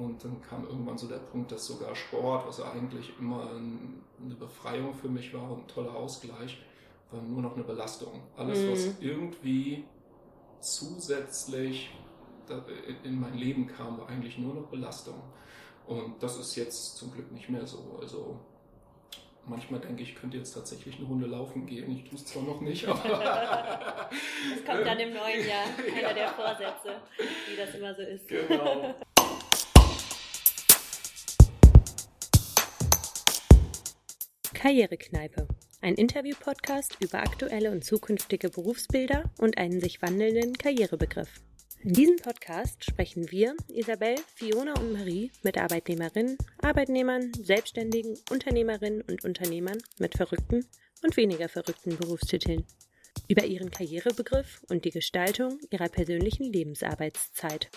[0.00, 4.94] Und dann kam irgendwann so der Punkt, dass sogar Sport, was eigentlich immer eine Befreiung
[4.94, 6.58] für mich war und ein toller Ausgleich,
[7.10, 8.22] war nur noch eine Belastung.
[8.36, 8.72] Alles, mhm.
[8.72, 9.84] was irgendwie
[10.60, 11.90] zusätzlich
[13.04, 15.22] in mein Leben kam, war eigentlich nur noch Belastung.
[15.86, 17.98] Und das ist jetzt zum Glück nicht mehr so.
[18.00, 18.40] Also
[19.44, 21.90] manchmal denke ich, ich könnte jetzt tatsächlich eine Runde laufen gehen.
[21.90, 23.00] Ich tue es zwar noch nicht, aber.
[24.08, 26.12] das kommt dann im neuen Jahr, einer ja.
[26.12, 28.28] der Vorsätze, wie das immer so ist.
[28.28, 28.94] Genau.
[34.60, 35.48] Karrierekneipe.
[35.80, 41.40] Ein Interview-Podcast über aktuelle und zukünftige Berufsbilder und einen sich wandelnden Karrierebegriff.
[41.82, 49.24] In diesem Podcast sprechen wir, Isabel, Fiona und Marie, mit Arbeitnehmerinnen, Arbeitnehmern, Selbstständigen, Unternehmerinnen und
[49.24, 50.66] Unternehmern mit verrückten
[51.02, 52.66] und weniger verrückten Berufstiteln
[53.28, 57.70] über ihren Karrierebegriff und die Gestaltung ihrer persönlichen Lebensarbeitszeit.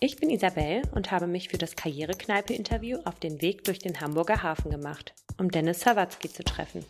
[0.00, 4.44] Ich bin Isabel und habe mich für das Karrierekneipe-Interview auf den Weg durch den Hamburger
[4.44, 6.84] Hafen gemacht, um Dennis Sawatzki zu treffen.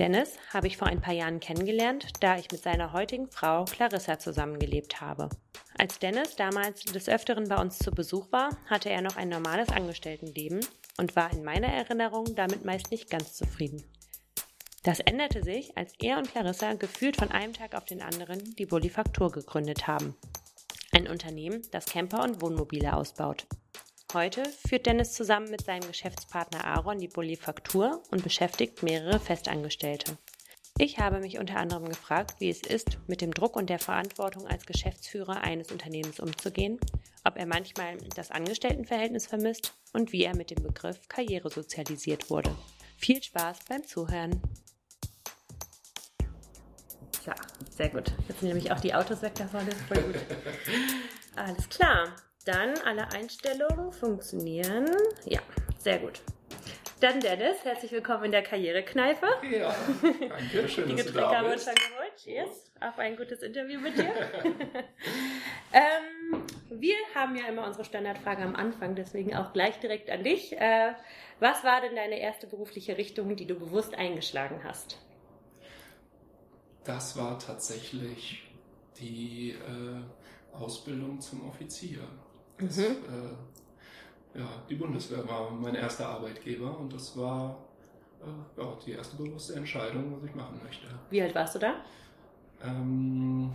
[0.00, 4.18] Dennis habe ich vor ein paar Jahren kennengelernt, da ich mit seiner heutigen Frau Clarissa
[4.18, 5.28] zusammengelebt habe.
[5.78, 9.68] Als Dennis damals des Öfteren bei uns zu Besuch war, hatte er noch ein normales
[9.68, 10.58] Angestelltenleben
[10.98, 13.84] und war in meiner Erinnerung damit meist nicht ganz zufrieden.
[14.82, 18.66] Das änderte sich, als er und Clarissa gefühlt von einem Tag auf den anderen die
[18.66, 20.16] Bolifaktur gegründet haben.
[21.00, 23.46] Ein Unternehmen, das Camper und Wohnmobile ausbaut.
[24.12, 30.18] Heute führt Dennis zusammen mit seinem Geschäftspartner Aaron die Bolifaktur und beschäftigt mehrere Festangestellte.
[30.76, 34.46] Ich habe mich unter anderem gefragt, wie es ist, mit dem Druck und der Verantwortung
[34.46, 36.78] als Geschäftsführer eines Unternehmens umzugehen,
[37.24, 42.54] ob er manchmal das Angestelltenverhältnis vermisst und wie er mit dem Begriff Karriere sozialisiert wurde.
[42.98, 44.42] Viel Spaß beim Zuhören.
[47.26, 47.34] Ja,
[47.68, 48.12] sehr gut.
[48.28, 50.16] Jetzt sind nämlich auch die Autos weg, das war voll gut.
[51.36, 52.14] Alles klar.
[52.46, 54.86] Dann alle Einstellungen funktionieren.
[55.26, 55.40] Ja,
[55.78, 56.22] sehr gut.
[57.00, 59.26] Dann Dennis, herzlich willkommen in der Karrierekneipe.
[59.50, 60.68] Ja, danke.
[60.68, 62.16] Schön, Die Getränke haben wir uns schon geholt.
[62.16, 64.04] Cheers auf ein gutes Interview mit dir.
[65.72, 70.58] ähm, wir haben ja immer unsere Standardfrage am Anfang, deswegen auch gleich direkt an dich.
[70.58, 70.94] Äh,
[71.38, 74.98] was war denn deine erste berufliche Richtung, die du bewusst eingeschlagen hast?
[76.84, 78.42] Das war tatsächlich
[78.98, 82.00] die äh, Ausbildung zum Offizier.
[82.58, 82.84] Das, mhm.
[82.84, 87.58] äh, ja, die Bundeswehr war mein erster Arbeitgeber und das war
[88.20, 90.86] äh, ja, die erste bewusste Entscheidung, was ich machen möchte.
[91.10, 91.74] Wie alt warst du da?
[92.62, 93.50] Ähm,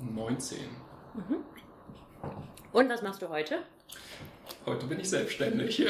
[0.00, 0.58] 19.
[1.14, 1.36] Mhm.
[2.72, 3.60] Und was machst du heute?
[4.64, 5.86] Heute bin ich selbstständig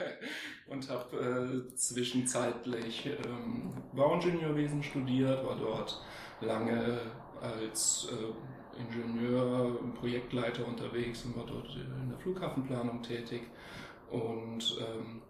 [0.66, 6.02] und habe äh, zwischenzeitlich ähm, Bauingenieurwesen studiert, war dort
[6.40, 6.98] lange
[7.40, 13.42] als äh, Ingenieur, Projektleiter unterwegs und war dort in der Flughafenplanung tätig.
[14.10, 15.22] Und ähm,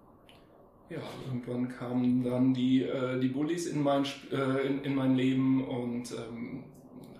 [0.89, 5.67] ja, irgendwann kamen dann die, äh, die Bullies in mein, äh, in, in mein Leben
[5.67, 6.65] und ähm,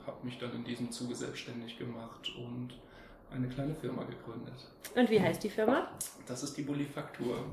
[0.07, 2.79] habe mich dann in diesem Zuge selbstständig gemacht und
[3.31, 4.71] eine kleine Firma gegründet.
[4.95, 5.89] Und wie heißt die Firma?
[6.27, 7.45] Das ist die Bullifaktur.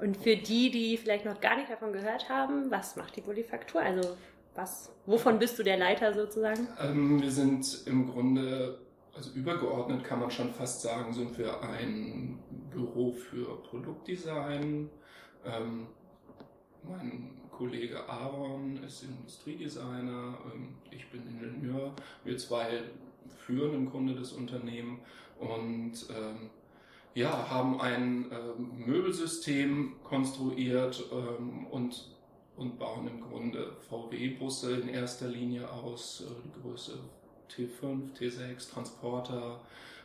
[0.00, 3.80] Und für die, die vielleicht noch gar nicht davon gehört haben, was macht die Bullifaktur?
[3.80, 4.16] Also
[4.54, 6.68] was, wovon bist du der Leiter sozusagen?
[6.80, 8.78] Ähm, wir sind im Grunde,
[9.14, 12.38] also übergeordnet kann man schon fast sagen, sind wir ein
[12.70, 14.90] Büro für Produktdesign.
[15.44, 15.86] Ähm,
[16.82, 21.94] mein Kollege Aaron ist Industriedesigner, ähm, ich bin Ingenieur.
[22.24, 22.82] Wir zwei
[23.46, 25.00] führen im Grunde das Unternehmen
[25.38, 26.50] und ähm,
[27.14, 32.14] ja, haben ein ähm, Möbelsystem konstruiert ähm, und
[32.56, 36.98] und bauen im Grunde VW-Busse in erster Linie aus, äh, die Größe
[37.50, 39.60] T5, T6, Transporter,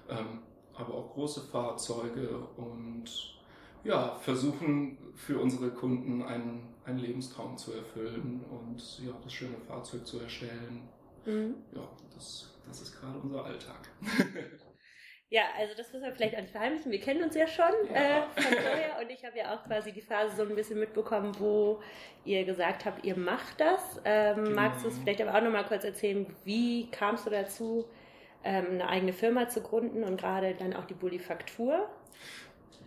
[0.09, 0.39] ähm,
[0.73, 3.05] aber auch große Fahrzeuge und
[3.83, 10.05] ja, versuchen für unsere Kunden einen, einen Lebenstraum zu erfüllen und ja, das schöne Fahrzeug
[10.05, 10.81] zu erstellen.
[11.25, 11.55] Mhm.
[11.73, 13.89] Ja, das, das ist gerade unser Alltag.
[15.31, 16.91] Ja, also das müssen wir vielleicht an verheimlichen.
[16.91, 18.25] Wir kennen uns ja schon ja.
[18.35, 21.35] Äh, von vorher und ich habe ja auch quasi die Phase so ein bisschen mitbekommen,
[21.37, 21.81] wo
[22.25, 24.01] ihr gesagt habt, ihr macht das.
[24.05, 24.55] Ähm, genau.
[24.55, 27.85] Magst du es vielleicht aber auch nochmal kurz erzählen, wie kamst du dazu,
[28.43, 31.87] ähm, eine eigene Firma zu gründen und gerade dann auch die Bullifaktur?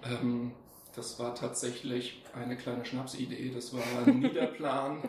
[0.04, 0.52] Ähm,
[0.96, 3.52] das war tatsächlich eine kleine Schnapsidee.
[3.54, 5.08] Das war ein Niederplan.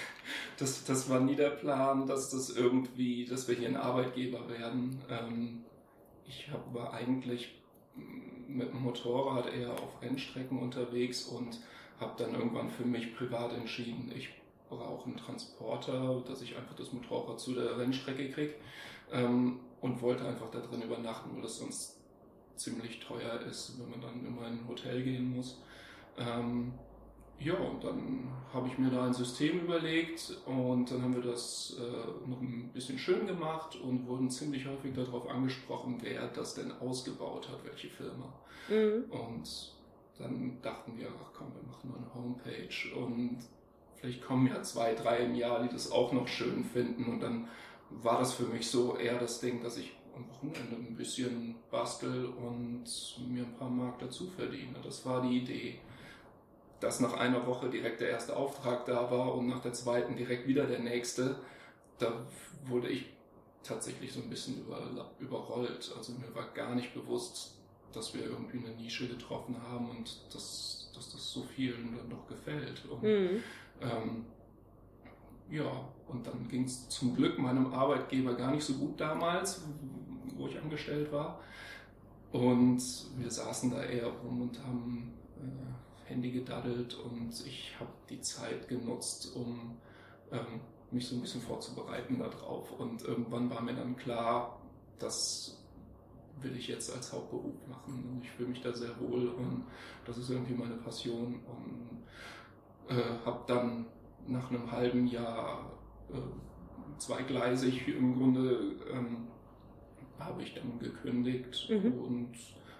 [0.58, 5.00] das, das war ein Niederplan, dass das irgendwie, dass wir hier ein Arbeitgeber werden.
[6.26, 7.54] Ich war eigentlich
[8.48, 11.60] mit dem Motorrad eher auf Rennstrecken unterwegs und
[12.00, 14.30] habe dann irgendwann für mich privat entschieden, ich
[14.68, 18.54] brauche einen Transporter, dass ich einfach das Motorrad zu der Rennstrecke kriege
[19.12, 22.00] ähm, und wollte einfach da drin übernachten, weil das sonst
[22.56, 25.60] ziemlich teuer ist, wenn man dann immer in ein Hotel gehen muss.
[26.18, 26.72] Ähm,
[27.38, 31.76] ja, und dann habe ich mir da ein System überlegt und dann haben wir das
[31.78, 36.70] äh, noch ein bisschen schön gemacht und wurden ziemlich häufig darauf angesprochen, wer das denn
[36.72, 38.32] ausgebaut hat, welche Firma.
[38.68, 39.04] Mhm.
[39.10, 39.72] Und
[40.18, 43.38] dann dachten wir, ach komm, wir machen mal eine Homepage und
[43.96, 47.48] vielleicht kommen ja zwei, drei im Jahr, die das auch noch schön finden und dann
[47.90, 52.26] war das für mich so eher das Ding, dass ich am Wochenende ein bisschen bastel
[52.26, 52.84] und
[53.28, 54.76] mir ein paar Mark dazu verdiene.
[54.82, 55.78] Das war die Idee
[56.82, 60.48] dass nach einer Woche direkt der erste Auftrag da war und nach der zweiten direkt
[60.48, 61.36] wieder der nächste,
[61.98, 62.26] da
[62.64, 63.06] wurde ich
[63.62, 65.94] tatsächlich so ein bisschen über, überrollt.
[65.96, 67.56] Also mir war gar nicht bewusst,
[67.92, 72.26] dass wir irgendwie eine Nische getroffen haben und dass, dass das so vielen dann doch
[72.26, 72.84] gefällt.
[72.86, 73.42] Und, mhm.
[73.80, 74.24] ähm,
[75.50, 79.62] ja, und dann ging es zum Glück meinem Arbeitgeber gar nicht so gut damals,
[80.36, 81.38] wo ich angestellt war.
[82.32, 82.82] Und
[83.18, 85.81] wir saßen da eher rum und haben äh,
[86.12, 89.78] Handy gedaddelt und ich habe die Zeit genutzt, um
[90.30, 90.60] ähm,
[90.90, 92.70] mich so ein bisschen vorzubereiten darauf.
[92.78, 94.60] Und irgendwann war mir dann klar,
[94.98, 95.58] das
[96.40, 98.04] will ich jetzt als Hauptberuf machen.
[98.10, 99.64] Und ich fühle mich da sehr wohl und
[100.04, 101.40] das ist irgendwie meine Passion.
[101.46, 102.02] Und
[102.88, 103.86] äh, habe dann
[104.26, 105.72] nach einem halben Jahr
[106.12, 109.28] äh, zweigleisig im Grunde ähm,
[110.18, 111.92] habe ich dann gekündigt mhm.
[111.94, 112.32] und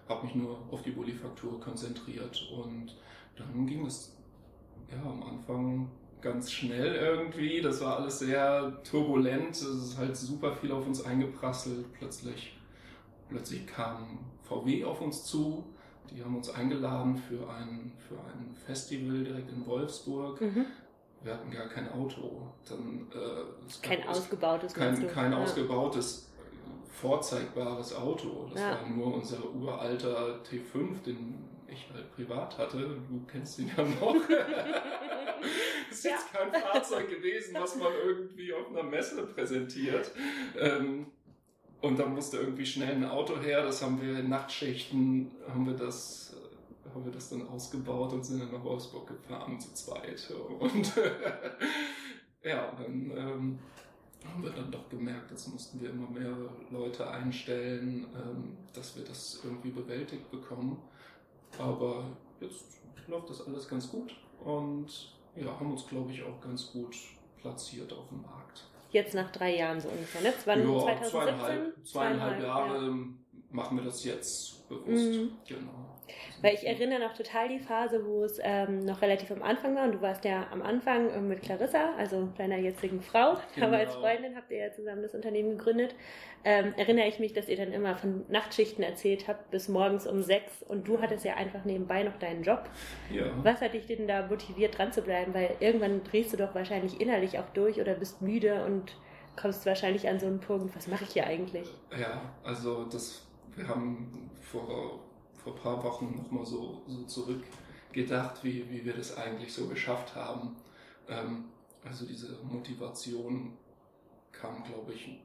[0.08, 2.96] habe mich nur auf die Bullifaktur konzentriert und
[3.36, 4.16] dann ging es
[4.90, 5.90] ja am Anfang
[6.20, 7.60] ganz schnell irgendwie.
[7.60, 9.50] Das war alles sehr turbulent.
[9.50, 11.92] Es ist halt super viel auf uns eingeprasselt.
[11.92, 12.58] Plötzlich,
[13.28, 15.64] plötzlich kam VW auf uns zu.
[16.10, 20.40] Die haben uns eingeladen für ein, für ein Festival direkt in Wolfsburg.
[20.40, 20.66] Mhm.
[21.22, 22.48] Wir hatten gar kein Auto.
[22.68, 25.38] Dann, äh, kein ausgebautes Kein, kein ja.
[25.38, 26.30] ausgebautes,
[26.90, 28.48] vorzeigbares Auto.
[28.52, 28.70] Das ja.
[28.72, 34.16] war nur unser uralter T5, den ich halt privat hatte, du kennst ihn ja noch.
[35.88, 40.10] das ist jetzt kein Fahrzeug gewesen, was man irgendwie auf einer Messe präsentiert.
[40.58, 41.06] Ähm,
[41.80, 43.62] und dann musste irgendwie schnell ein Auto her.
[43.62, 46.36] Das haben wir in Nachtschichten, haben wir das,
[46.94, 50.32] haben wir das dann ausgebaut und sind dann nach Wolfsburg gefahren zu zweit.
[50.60, 50.92] Und
[52.44, 53.58] ja, dann ähm,
[54.24, 56.36] haben wir dann doch gemerkt, jetzt mussten wir immer mehr
[56.70, 60.80] Leute einstellen, ähm, dass wir das irgendwie bewältigt bekommen.
[61.58, 62.04] Aber
[62.40, 64.14] jetzt läuft das alles ganz gut
[64.44, 64.88] und
[65.36, 66.96] ja, haben uns, glaube ich, auch ganz gut
[67.40, 68.64] platziert auf dem Markt.
[68.90, 70.34] Jetzt nach drei Jahren so ungefähr, ne?
[70.44, 71.10] Wann, ja, 2017?
[71.10, 72.96] Zweieinhalb, zweieinhalb Jahre ja.
[73.50, 75.12] machen wir das jetzt bewusst.
[75.12, 75.32] Mhm.
[75.46, 75.98] Genau.
[76.40, 79.84] Weil ich erinnere noch total die Phase, wo es ähm, noch relativ am Anfang war
[79.84, 83.68] und du warst ja am Anfang äh, mit Clarissa, also deiner jetzigen Frau, genau.
[83.68, 85.94] aber als Freundin habt ihr ja zusammen das Unternehmen gegründet.
[86.44, 90.22] Ähm, erinnere ich mich, dass ihr dann immer von Nachtschichten erzählt habt bis morgens um
[90.22, 92.68] sechs und du hattest ja einfach nebenbei noch deinen Job.
[93.12, 93.26] Ja.
[93.44, 95.34] Was hat dich denn da motiviert, dran zu bleiben?
[95.34, 98.96] Weil irgendwann drehst du doch wahrscheinlich innerlich auch durch oder bist müde und
[99.36, 101.68] kommst wahrscheinlich an so einen Punkt, was mache ich hier eigentlich?
[101.96, 105.00] Ja, also das, wir haben vor
[105.42, 110.14] vor ein paar Wochen nochmal so, so zurückgedacht, wie, wie wir das eigentlich so geschafft
[110.14, 110.56] haben.
[111.08, 111.44] Ähm,
[111.84, 113.56] also diese Motivation
[114.30, 115.18] kam, glaube ich,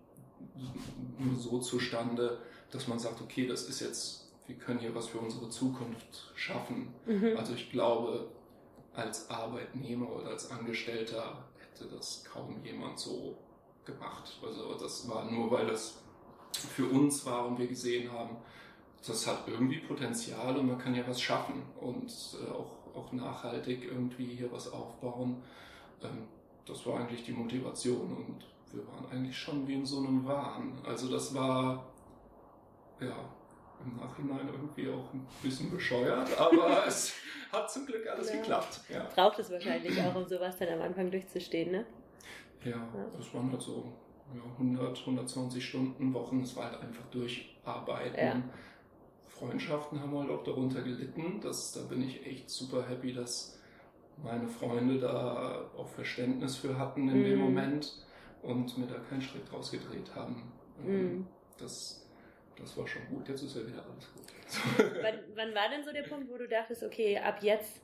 [1.17, 2.39] nur so zustande,
[2.71, 6.93] dass man sagt, okay, das ist jetzt, wir können hier was für unsere Zukunft schaffen.
[7.05, 7.35] Mhm.
[7.37, 8.29] Also ich glaube,
[8.93, 13.37] als Arbeitnehmer oder als Angestellter hätte das kaum jemand so
[13.85, 14.39] gemacht.
[14.43, 15.99] Also das war nur, weil das
[16.51, 18.37] für uns war und wir gesehen haben,
[19.05, 22.11] das hat irgendwie Potenzial und man kann ja was schaffen und
[22.41, 25.41] äh, auch, auch nachhaltig irgendwie hier was aufbauen.
[26.03, 26.27] Ähm,
[26.65, 30.77] das war eigentlich die Motivation und wir waren eigentlich schon wie in so einem Wahn.
[30.85, 31.85] Also das war
[32.99, 33.15] ja
[33.85, 37.13] im Nachhinein irgendwie auch ein bisschen bescheuert, aber es
[37.51, 38.37] hat zum Glück alles ja.
[38.37, 38.81] geklappt.
[38.89, 39.07] Ja.
[39.15, 41.85] Braucht es wahrscheinlich auch, um sowas dann am Anfang durchzustehen, ne?
[42.63, 43.05] Ja, ja.
[43.15, 43.93] das waren halt so
[44.33, 46.41] ja, 100, 120 Stunden Wochen.
[46.41, 48.43] Es war halt einfach durcharbeiten.
[49.39, 51.39] Freundschaften haben halt auch darunter gelitten.
[51.41, 53.59] Das, da bin ich echt super happy, dass
[54.23, 57.23] meine Freunde da auch Verständnis für hatten in mm.
[57.23, 57.45] dem mhm.
[57.45, 58.05] Moment
[58.41, 60.51] und mir da keinen Strick draus gedreht haben.
[60.83, 61.27] Mm.
[61.59, 62.07] Das,
[62.57, 63.29] das war schon gut.
[63.29, 64.95] Jetzt ist ja wieder alles gut.
[65.01, 67.81] wann, wann war denn so der Punkt, wo du dachtest, okay, ab jetzt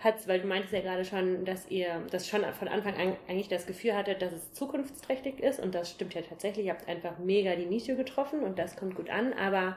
[0.00, 3.48] hat's, weil du meintest ja gerade schon, dass ihr das schon von Anfang an eigentlich
[3.48, 6.66] das Gefühl hattet, dass es zukunftsträchtig ist und das stimmt ja tatsächlich.
[6.66, 9.76] Ihr habt einfach mega die Nische getroffen und das kommt gut an, aber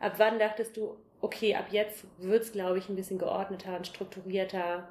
[0.00, 3.86] ab wann dachtest du, okay, ab jetzt wird es, glaube ich, ein bisschen geordneter und
[3.86, 4.88] strukturierter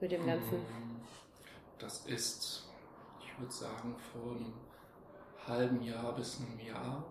[0.00, 0.54] mit dem Ganzen?
[0.54, 1.00] Ähm,
[1.78, 2.68] das ist,
[3.20, 4.52] ich würde sagen, vor einem
[5.46, 7.04] halben Jahr bis einem Jahr.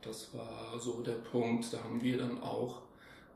[0.00, 1.72] das war so der Punkt.
[1.72, 2.82] Da haben wir dann auch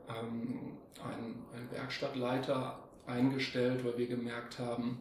[0.09, 4.99] ähm, einen, einen Werkstattleiter eingestellt, weil wir gemerkt haben,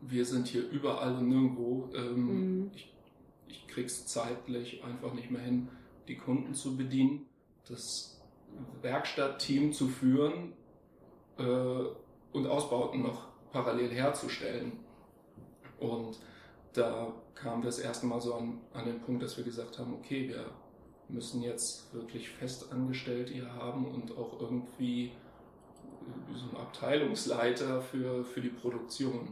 [0.00, 1.88] wir sind hier überall und nirgendwo.
[1.94, 2.70] Ähm, mhm.
[2.74, 2.92] Ich,
[3.46, 5.68] ich krieg's zeitlich einfach nicht mehr hin,
[6.08, 7.26] die Kunden zu bedienen.
[7.68, 8.20] Das
[8.80, 10.52] Werkstattteam zu führen
[11.38, 11.42] äh,
[12.32, 14.72] und Ausbauten noch parallel herzustellen.
[15.78, 16.18] Und
[16.72, 19.94] da kamen wir das erste Mal so an, an den Punkt, dass wir gesagt haben,
[19.94, 20.46] okay, wir
[21.08, 28.40] müssen jetzt wirklich Festangestellte hier haben und auch irgendwie äh, so einen Abteilungsleiter für, für
[28.40, 29.28] die Produktion.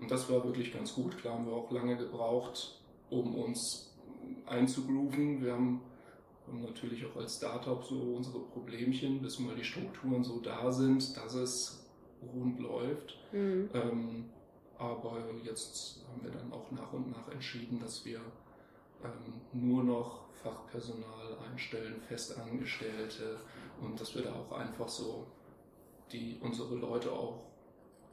[0.00, 1.16] Und das war wirklich ganz gut.
[1.18, 3.94] Klar haben wir auch lange gebraucht, um uns
[4.46, 5.42] einzugrooven.
[5.42, 5.80] Wir haben,
[6.46, 11.16] haben natürlich auch als Startup so unsere Problemchen, bis mal die Strukturen so da sind,
[11.16, 11.84] dass es
[12.34, 13.18] rund läuft.
[13.32, 13.70] Mhm.
[13.74, 14.24] Ähm,
[14.78, 18.20] aber jetzt haben wir dann auch nach und nach entschieden, dass wir
[19.04, 23.38] ähm, nur noch Fachpersonal einstellen, Festangestellte
[23.80, 25.26] und dass wir da auch einfach so
[26.12, 27.52] die unsere Leute auch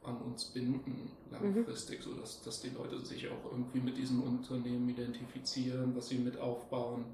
[0.02, 2.10] an uns binden langfristig, mhm.
[2.14, 7.04] sodass dass die Leute sich auch irgendwie mit diesem Unternehmen identifizieren, was sie mit aufbauen.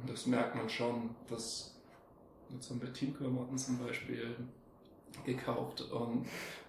[0.00, 1.74] Und das merkt man schon, dass
[2.52, 4.36] jetzt haben wir Teamklamotten zum Beispiel
[5.24, 6.26] gekauft und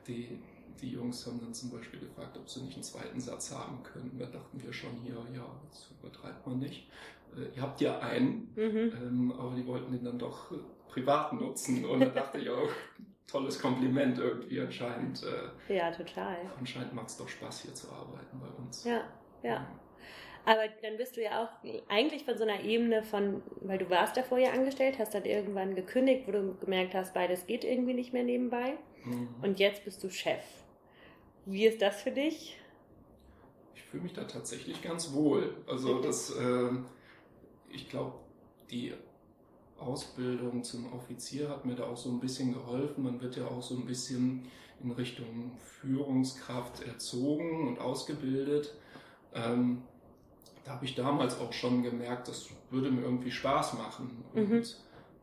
[0.07, 0.39] die,
[0.81, 4.17] die Jungs haben dann zum Beispiel gefragt, ob sie nicht einen zweiten Satz haben können.
[4.19, 6.87] Da dachten wir schon hier, ja, das übertreibt man nicht.
[7.35, 8.91] Äh, ihr habt ja einen, mhm.
[9.01, 10.51] ähm, aber die wollten den dann doch
[10.87, 11.85] privat nutzen.
[11.85, 12.69] Und da dachte ich auch,
[13.27, 15.23] tolles Kompliment irgendwie anscheinend.
[15.23, 16.37] Äh, ja, total.
[16.59, 18.83] Anscheinend macht es doch Spaß, hier zu arbeiten bei uns.
[18.83, 19.03] Ja,
[19.43, 19.67] ja.
[20.45, 21.49] Aber dann bist du ja auch
[21.87, 25.75] eigentlich von so einer Ebene von, weil du warst davor ja angestellt, hast dann irgendwann
[25.75, 28.77] gekündigt, wo du gemerkt hast, beides geht irgendwie nicht mehr nebenbei.
[29.05, 29.35] Mhm.
[29.41, 30.43] Und jetzt bist du Chef.
[31.45, 32.57] Wie ist das für dich?
[33.75, 35.55] Ich fühle mich da tatsächlich ganz wohl.
[35.67, 36.69] Also das, äh,
[37.69, 38.15] ich glaube,
[38.71, 38.93] die
[39.77, 43.03] Ausbildung zum Offizier hat mir da auch so ein bisschen geholfen.
[43.03, 44.47] Man wird ja auch so ein bisschen
[44.83, 48.73] in Richtung Führungskraft erzogen und ausgebildet.
[49.33, 49.83] Ähm,
[50.63, 54.23] da habe ich damals auch schon gemerkt, das würde mir irgendwie Spaß machen.
[54.33, 54.63] Und mhm.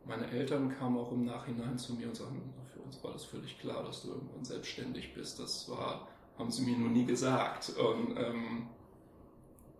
[0.04, 3.58] meine Eltern kamen auch im Nachhinein zu mir und sagten, für uns war das völlig
[3.58, 5.38] klar, dass du irgendwann selbstständig bist.
[5.38, 7.70] Das war, haben sie mir noch nie gesagt.
[7.70, 8.68] Und ähm,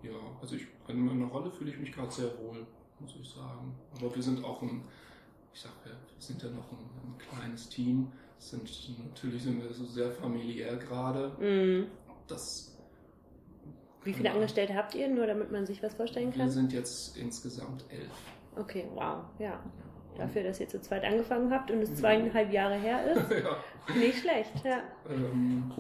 [0.03, 2.67] ja, also ich, in meiner Rolle fühle ich mich gerade sehr wohl
[3.01, 3.75] muss ich sagen.
[3.97, 4.83] Aber wir sind auch ein,
[5.53, 8.11] ich sag, wir sind ja noch ein, ein kleines Team.
[8.39, 8.71] Sind,
[9.05, 11.29] natürlich sind wir so sehr familiär gerade.
[11.41, 11.91] Mm.
[12.29, 12.78] Das
[14.05, 16.47] Wie viele Angestellte habt ihr, nur damit man sich was vorstellen kann?
[16.47, 18.11] Wir sind jetzt insgesamt elf.
[18.57, 19.63] Okay, wow, ja.
[20.17, 23.31] Dafür, dass ihr zu zweit angefangen habt und es zweieinhalb Jahre her ist.
[23.31, 23.95] ja.
[23.95, 24.83] Nicht schlecht, ja.
[25.09, 25.71] Ähm,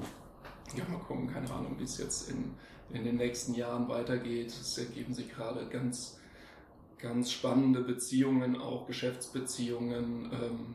[0.76, 2.54] ja, mal gucken, keine Ahnung, wie es jetzt in,
[2.90, 4.48] in den nächsten Jahren weitergeht.
[4.48, 6.18] Es ergeben sich gerade ganz
[6.98, 10.30] ganz spannende Beziehungen, auch Geschäftsbeziehungen.
[10.32, 10.74] Ähm,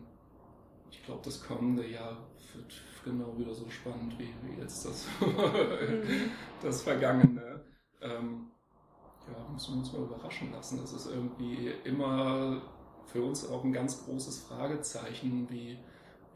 [0.91, 2.17] ich glaube, das kommende Jahr
[2.53, 6.31] wird genau wieder so spannend wie, wie jetzt das, mhm.
[6.61, 7.61] das Vergangene.
[8.01, 8.47] Ähm,
[9.27, 10.79] ja, müssen wir uns mal überraschen lassen.
[10.81, 12.61] Das ist irgendwie immer
[13.05, 15.77] für uns auch ein ganz großes Fragezeichen, wie,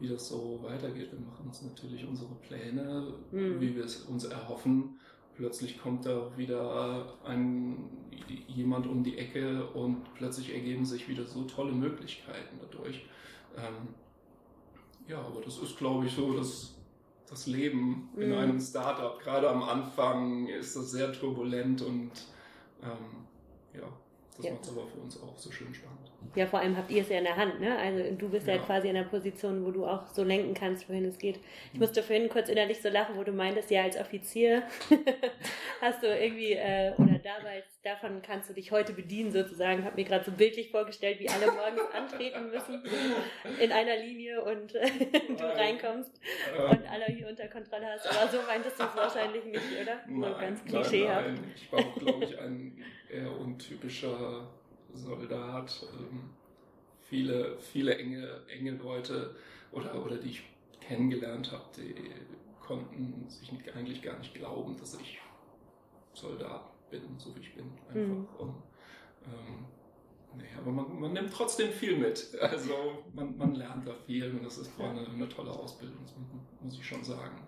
[0.00, 1.12] wie das so weitergeht.
[1.12, 3.60] Wir machen uns natürlich unsere Pläne, mhm.
[3.60, 4.98] wie wir es uns erhoffen
[5.38, 7.88] plötzlich kommt da wieder ein,
[8.48, 13.06] jemand um die Ecke und plötzlich ergeben sich wieder so tolle Möglichkeiten dadurch.
[13.56, 13.94] Ähm,
[15.08, 16.74] ja, aber das ist, glaube ich, so das,
[17.28, 18.36] das Leben in mhm.
[18.36, 19.18] einem Startup.
[19.18, 22.12] Gerade am Anfang ist das sehr turbulent und
[22.82, 23.26] ähm,
[23.74, 23.88] ja,
[24.36, 24.52] das ja.
[24.52, 26.10] macht es aber für uns auch so schön spannend.
[26.34, 27.76] Ja, vor allem habt ihr es ja in der Hand, ne?
[27.78, 28.54] Also du bist ja.
[28.54, 28.62] ja.
[28.62, 31.36] quasi in der Position, wo du auch so lenken kannst, wohin es geht.
[31.36, 31.80] Ich hm.
[31.80, 34.62] musste vorhin kurz innerlich so lachen, wo du meintest, ja, als Offizier
[35.80, 39.84] hast du irgendwie, äh, oder damals, davon kannst du dich heute bedienen sozusagen.
[39.84, 42.82] Hab mir gerade so bildlich vorgestellt, wie alle morgens antreten müssen
[43.60, 44.90] in einer Linie und äh,
[45.36, 46.20] du reinkommst
[46.70, 48.06] und alle hier unter Kontrolle hast.
[48.06, 50.00] Aber so meintest du es wahrscheinlich nicht, oder?
[50.06, 51.26] Nein, so ganz klischeehaft.
[51.26, 51.52] Nein, nein.
[51.54, 54.48] Ich war, glaube ich, ein eher untypischer
[54.94, 56.30] Soldat, ähm,
[57.02, 59.34] viele, viele enge, enge Leute
[59.72, 60.42] oder, oder die ich
[60.80, 61.94] kennengelernt habe, die
[62.60, 65.20] konnten sich nicht, eigentlich gar nicht glauben, dass ich
[66.12, 67.66] Soldat bin, so wie ich bin.
[67.88, 67.98] Einfach.
[67.98, 68.28] Mhm.
[68.38, 68.54] Und,
[69.24, 69.64] ähm,
[70.36, 72.28] nee, aber man, man, nimmt trotzdem viel mit.
[72.40, 76.04] Also man, man lernt da viel und das ist eine, eine tolle Ausbildung,
[76.60, 77.40] muss ich schon sagen.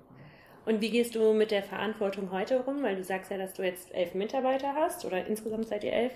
[0.67, 2.83] Und wie gehst du mit der Verantwortung heute rum?
[2.83, 6.13] Weil du sagst ja, dass du jetzt elf Mitarbeiter hast oder insgesamt seid ihr elf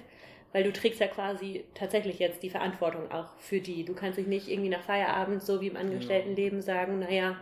[0.54, 3.84] weil du trägst ja quasi tatsächlich jetzt die Verantwortung auch für die.
[3.84, 7.36] Du kannst dich nicht irgendwie nach Feierabend, so wie im Angestelltenleben, sagen, naja,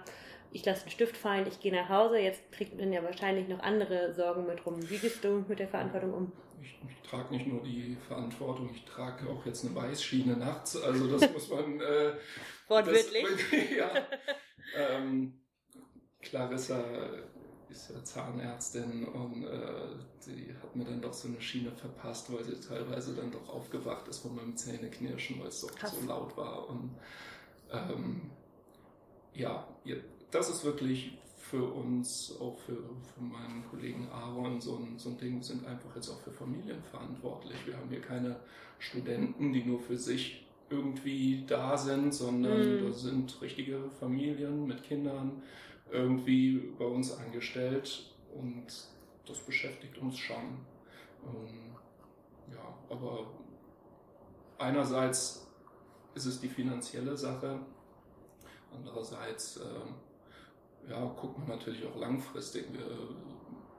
[0.51, 3.61] ich lasse den Stift fallen, ich gehe nach Hause, jetzt trägt man ja wahrscheinlich noch
[3.61, 4.81] andere Sorgen mit rum.
[4.89, 6.33] Wie gehst du mit der Verantwortung um?
[6.63, 11.07] Ich, ich trage nicht nur die Verantwortung, ich trage auch jetzt eine Weißschiene nachts, also
[11.07, 11.81] das muss man...
[11.81, 12.15] Äh,
[12.69, 13.27] Wortwörtlich?
[13.77, 13.91] Ja.
[14.75, 15.35] ähm,
[16.23, 16.83] Clarissa
[17.73, 22.45] ist ja Zahnärztin und äh, die hat mir dann doch so eine Schiene verpasst, weil
[22.45, 26.69] sie teilweise dann doch aufgewacht ist von meinem Zähneknirschen, weil es so, so laut war.
[26.69, 26.95] Und
[27.73, 28.31] ähm,
[29.35, 29.67] ja,
[30.31, 35.19] das ist wirklich für uns, auch für, für meinen Kollegen Aaron, so ein, so ein
[35.19, 37.57] Ding, wir sind einfach jetzt auch für Familien verantwortlich.
[37.67, 38.37] Wir haben hier keine
[38.79, 42.87] Studenten, die nur für sich irgendwie da sind, sondern mm.
[42.87, 45.43] da sind richtige Familien mit Kindern
[45.93, 48.67] irgendwie bei uns angestellt und
[49.27, 50.67] das beschäftigt uns schon.
[51.25, 51.77] Ähm,
[52.51, 53.27] ja, aber
[54.59, 55.47] einerseits
[56.15, 57.61] ist es die finanzielle Sache,
[58.73, 62.67] andererseits äh, ja, guckt man natürlich auch langfristig.
[62.73, 62.87] Wir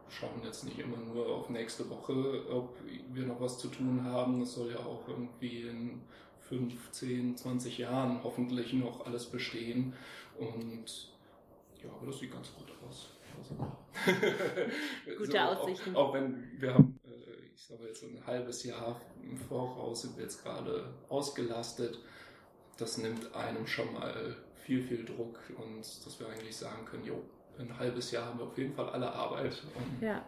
[0.09, 2.77] schauen jetzt nicht immer nur auf nächste Woche, ob
[3.11, 4.39] wir noch was zu tun haben.
[4.39, 6.01] Das soll ja auch irgendwie in
[6.49, 9.93] 15, 20 Jahren hoffentlich noch alles bestehen.
[10.37, 11.12] Und
[11.83, 13.09] ja, aber das sieht ganz gut aus.
[13.37, 13.55] Also,
[15.17, 15.95] Gute so, Aussichten.
[15.95, 20.15] Auch, auch, wenn wir haben, äh, ich sage jetzt ein halbes Jahr im Voraus sind
[20.17, 21.99] wir jetzt gerade ausgelastet.
[22.77, 27.23] Das nimmt einem schon mal viel, viel Druck und dass wir eigentlich sagen können, jo,
[27.59, 29.61] ein halbes Jahr haben wir auf jeden Fall alle Arbeit.
[29.75, 30.23] Und, ja.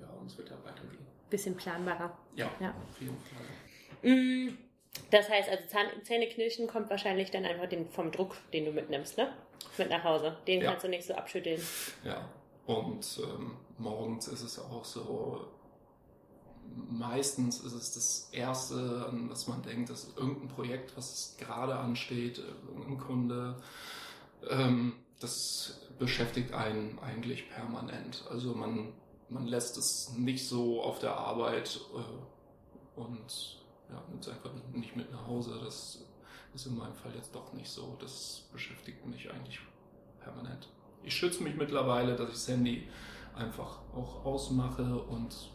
[0.00, 1.06] Ja, und es wird ja weitergehen.
[1.30, 2.16] Bisschen planbarer.
[2.34, 2.70] Ja, ja.
[2.70, 4.10] auf jeden Fall.
[4.10, 4.56] Mm,
[5.10, 5.64] das heißt, also
[6.02, 9.32] Zähneknirschen kommt wahrscheinlich dann einfach vom Druck, den du mitnimmst, ne?
[9.78, 10.36] mit nach Hause.
[10.46, 10.70] Den ja.
[10.70, 11.60] kannst du nicht so abschütteln.
[12.04, 12.28] Ja,
[12.66, 15.46] und ähm, morgens ist es auch so,
[16.90, 22.42] meistens ist es das Erste, an das man denkt, dass irgendein Projekt, was gerade ansteht,
[22.68, 23.62] irgendein Kunde,
[24.50, 28.24] ähm, das beschäftigt einen eigentlich permanent.
[28.30, 28.92] Also man,
[29.28, 33.57] man lässt es nicht so auf der Arbeit äh, und
[33.90, 35.58] ja, nimmt es einfach nicht mit nach Hause.
[35.64, 36.04] Das
[36.54, 37.96] ist in meinem Fall jetzt doch nicht so.
[38.00, 39.60] Das beschäftigt mich eigentlich
[40.20, 40.68] permanent.
[41.02, 42.88] Ich schütze mich mittlerweile, dass ich das Handy
[43.34, 45.50] einfach auch ausmache und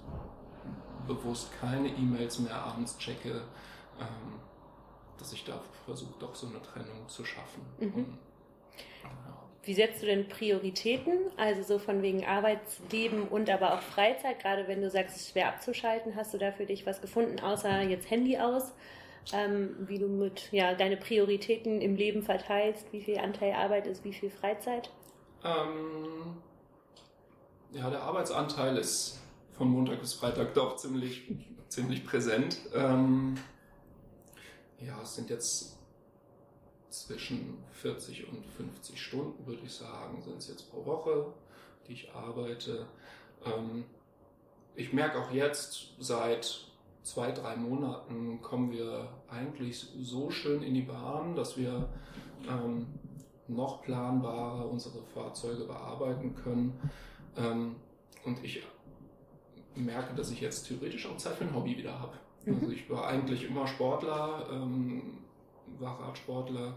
[1.07, 3.41] bewusst keine E-Mails mehr abends checke,
[3.99, 4.39] ähm,
[5.17, 7.61] dass ich da versuche, doch so eine Trennung zu schaffen.
[7.79, 7.93] Mhm.
[7.93, 8.17] Und,
[9.03, 9.42] ja.
[9.65, 11.13] Wie setzt du denn Prioritäten?
[11.37, 15.31] Also so von wegen Arbeitsleben und aber auch Freizeit, gerade wenn du sagst, es ist
[15.31, 18.73] schwer abzuschalten, hast du da für dich was gefunden, außer jetzt Handy aus?
[19.31, 24.03] ähm, wie du mit ja, deine Prioritäten im Leben verteilst, wie viel Anteil Arbeit ist,
[24.03, 24.89] wie viel Freizeit?
[25.43, 26.37] Ähm,
[27.71, 29.21] ja, der Arbeitsanteil ist
[29.51, 31.31] von Montag bis Freitag doch ziemlich,
[31.69, 32.57] ziemlich präsent.
[32.73, 33.35] Ähm,
[34.79, 35.77] ja, es sind jetzt
[36.93, 41.33] zwischen 40 und 50 Stunden, würde ich sagen, sind es jetzt pro Woche,
[41.87, 42.85] die ich arbeite.
[43.45, 43.85] Ähm,
[44.75, 46.67] ich merke auch jetzt seit
[47.03, 51.89] zwei, drei Monaten kommen wir eigentlich so schön in die Bahn, dass wir
[52.47, 52.87] ähm,
[53.47, 56.79] noch planbarer unsere Fahrzeuge bearbeiten können.
[57.37, 57.75] Ähm,
[58.23, 58.63] und ich
[59.75, 62.13] merke, dass ich jetzt theoretisch auch Zeit für ein Hobby wieder habe.
[62.45, 62.55] Mhm.
[62.61, 65.22] Also ich war eigentlich immer Sportler, ähm,
[65.79, 66.73] war Radsportler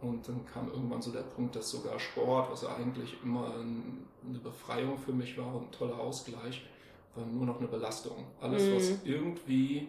[0.00, 4.98] und dann kam irgendwann so der Punkt, dass sogar Sport, was eigentlich immer eine Befreiung
[4.98, 6.66] für mich war und ein toller Ausgleich,
[7.14, 8.26] war nur noch eine Belastung.
[8.40, 8.76] Alles, mhm.
[8.76, 9.88] was irgendwie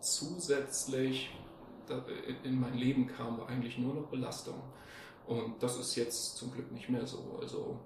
[0.00, 1.30] zusätzlich
[2.44, 4.62] in mein Leben kam, war eigentlich nur noch Belastung.
[5.26, 7.38] Und das ist jetzt zum Glück nicht mehr so.
[7.40, 7.78] Also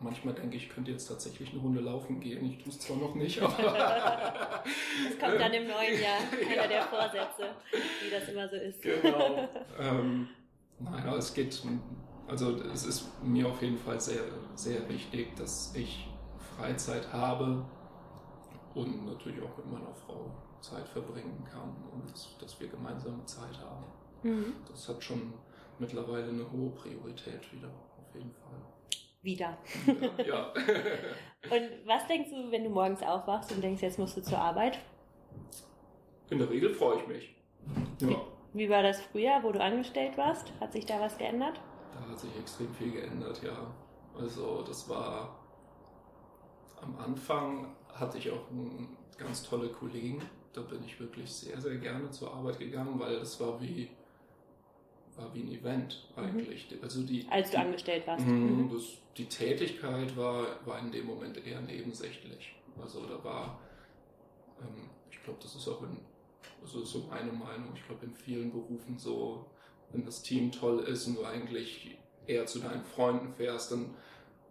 [0.00, 2.44] manchmal denke ich, ich könnte jetzt tatsächlich eine Runde laufen gehen.
[2.44, 3.54] Ich tue es zwar noch nicht, aber.
[3.54, 6.66] das kommt dann im neuen Jahr, einer ja.
[6.66, 8.82] der Vorsätze, wie das immer so ist.
[8.82, 9.48] Genau.
[9.78, 10.28] ähm,
[10.78, 11.62] nein, aber es geht,
[12.26, 14.22] also es ist mir auf jeden Fall sehr,
[14.54, 16.08] sehr wichtig, dass ich
[16.56, 17.64] Freizeit habe
[18.74, 20.30] und natürlich auch mit meiner Frau
[20.60, 23.84] Zeit verbringen kann und dass wir gemeinsame Zeit haben.
[24.22, 24.54] Mhm.
[24.68, 25.34] Das hat schon
[25.78, 28.73] mittlerweile eine hohe Priorität wieder, auf jeden Fall.
[29.24, 29.56] Wieder.
[30.26, 30.52] Ja.
[31.50, 34.78] und was denkst du, wenn du morgens aufwachst und denkst, jetzt musst du zur Arbeit?
[36.30, 37.34] In der Regel freue ich mich.
[38.00, 38.08] Ja.
[38.08, 38.16] Wie,
[38.58, 40.52] wie war das früher, wo du angestellt warst?
[40.60, 41.60] Hat sich da was geändert?
[41.92, 43.74] Da hat sich extrem viel geändert, ja.
[44.18, 45.40] Also das war
[46.80, 48.46] am Anfang hatte ich auch
[49.16, 50.20] ganz tolle Kollegen.
[50.52, 53.90] Da bin ich wirklich sehr, sehr gerne zur Arbeit gegangen, weil das war wie,
[55.16, 56.70] war wie ein Event eigentlich.
[56.70, 56.78] Mhm.
[56.82, 58.26] Also die, Als du die, angestellt warst.
[58.26, 58.70] Mh, mhm.
[58.72, 58.82] das,
[59.16, 62.54] die Tätigkeit war, war in dem Moment eher nebensächlich.
[62.80, 63.60] Also da war,
[64.60, 65.98] ähm, ich glaube, das ist auch in,
[66.62, 69.46] also ist so meine Meinung, ich glaube in vielen Berufen so,
[69.92, 71.96] wenn das Team toll ist und du eigentlich
[72.26, 73.94] eher zu deinen Freunden fährst, dann,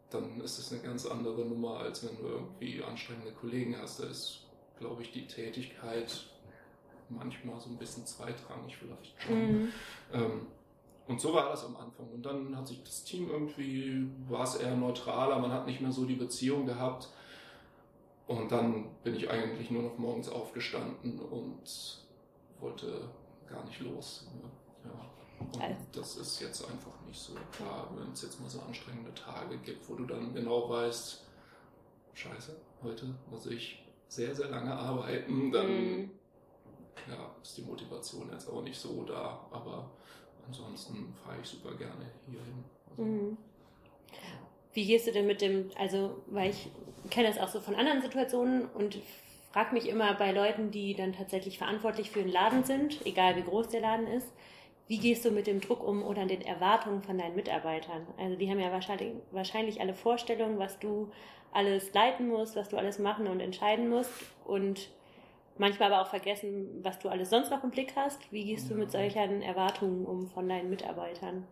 [0.09, 3.99] dann ist es eine ganz andere Nummer, als wenn du irgendwie anstrengende Kollegen hast.
[3.99, 4.45] Da ist,
[4.79, 6.25] glaube ich, die Tätigkeit
[7.15, 9.63] manchmal so ein bisschen zweitrangig vielleicht schon.
[9.63, 9.71] Mhm.
[10.11, 10.47] Ähm,
[11.07, 12.07] und so war das am Anfang.
[12.13, 15.91] Und dann hat sich das Team irgendwie, war es eher neutraler, man hat nicht mehr
[15.91, 17.09] so die Beziehung gehabt.
[18.25, 21.61] Und dann bin ich eigentlich nur noch morgens aufgestanden und
[22.59, 23.09] wollte
[23.47, 24.27] gar nicht los.
[24.85, 25.13] Ja.
[25.39, 25.85] Und also.
[25.91, 29.87] das ist jetzt einfach nicht so klar, wenn es jetzt mal so anstrengende Tage gibt,
[29.89, 31.21] wo du dann genau weißt,
[32.13, 36.11] scheiße, heute muss ich sehr, sehr lange arbeiten, dann mm.
[37.07, 39.39] Ja, ist die Motivation jetzt auch nicht so da.
[39.51, 39.89] Aber
[40.47, 42.63] ansonsten fahre ich super gerne hierhin.
[42.89, 43.37] Also, mm.
[44.73, 46.69] Wie gehst du denn mit dem, also, weil ich
[47.09, 48.97] kenne das auch so von anderen Situationen und
[49.51, 53.43] frage mich immer bei Leuten, die dann tatsächlich verantwortlich für einen Laden sind, egal wie
[53.43, 54.27] groß der Laden ist,
[54.87, 58.05] wie gehst du mit dem Druck um oder den Erwartungen von deinen Mitarbeitern?
[58.17, 61.11] Also die haben ja wahrscheinlich, wahrscheinlich alle Vorstellungen, was du
[61.51, 64.11] alles leiten musst, was du alles machen und entscheiden musst
[64.43, 64.89] und
[65.57, 68.19] manchmal aber auch vergessen, was du alles sonst noch im Blick hast.
[68.31, 71.47] Wie gehst du mit solchen Erwartungen um von deinen Mitarbeitern?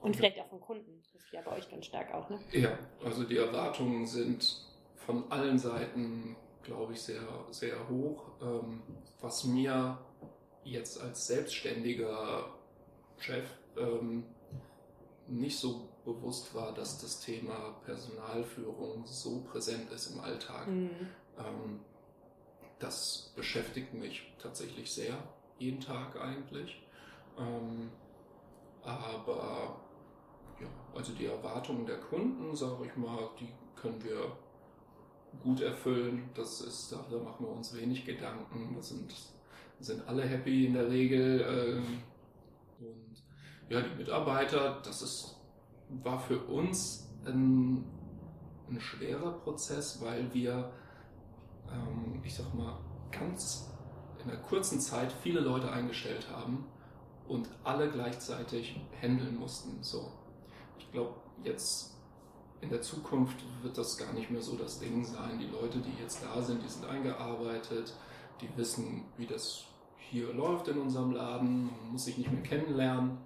[0.00, 1.02] Und vielleicht auch von Kunden.
[1.12, 2.38] Das ist ja bei euch ganz stark auch, ne?
[2.52, 8.24] Ja, also die Erwartungen sind von allen Seiten, glaube ich, sehr, sehr hoch.
[8.42, 8.82] Ähm,
[9.20, 9.98] was mir
[10.64, 12.50] jetzt als selbstständiger
[13.18, 13.44] Chef
[13.78, 14.24] ähm,
[15.28, 20.68] nicht so bewusst war, dass das Thema Personalführung so präsent ist im Alltag.
[20.68, 21.08] Mhm.
[22.78, 25.16] Das beschäftigt mich tatsächlich sehr,
[25.58, 26.82] jeden Tag eigentlich.
[27.38, 27.90] Ähm,
[28.82, 29.80] aber
[30.60, 34.36] ja, also die Erwartungen der Kunden, sage ich mal, die können wir
[35.42, 36.30] gut erfüllen.
[36.34, 38.74] Das ist, da, machen wir uns wenig Gedanken.
[38.76, 39.14] Das sind,
[39.80, 41.40] sind alle happy in der Regel.
[41.40, 42.02] Ähm,
[42.80, 43.22] und
[43.68, 45.36] ja, die Mitarbeiter, das ist,
[46.02, 47.84] war für uns ein,
[48.68, 50.72] ein schwerer Prozess, weil wir,
[51.72, 52.78] ähm, ich sag mal,
[53.10, 53.70] ganz
[54.22, 56.66] in einer kurzen Zeit viele Leute eingestellt haben
[57.28, 59.82] und alle gleichzeitig handeln mussten.
[59.82, 60.12] So,
[60.78, 61.94] ich glaube, jetzt
[62.60, 65.38] in der Zukunft wird das gar nicht mehr so das Ding sein.
[65.38, 67.94] Die Leute, die jetzt da sind, die sind eingearbeitet,
[68.40, 69.64] die wissen, wie das
[69.98, 73.18] hier läuft in unserem Laden, man muss sich nicht mehr kennenlernen.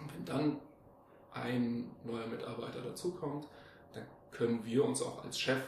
[0.00, 0.56] Und wenn dann
[1.32, 3.46] ein neuer Mitarbeiter dazukommt,
[3.92, 5.62] dann können wir uns auch als Chef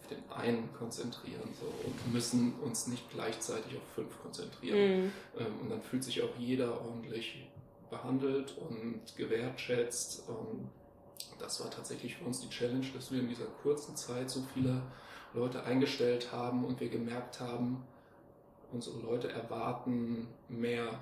[0.00, 5.04] auf den einen konzentrieren so, und müssen uns nicht gleichzeitig auf fünf konzentrieren.
[5.04, 5.12] Mhm.
[5.38, 7.48] Ähm, und dann fühlt sich auch jeder ordentlich
[7.90, 10.28] behandelt und gewertschätzt.
[10.28, 10.70] Und
[11.38, 14.82] das war tatsächlich für uns die Challenge, dass wir in dieser kurzen Zeit so viele
[15.34, 17.84] Leute eingestellt haben und wir gemerkt haben,
[18.72, 21.00] unsere Leute erwarten mehr,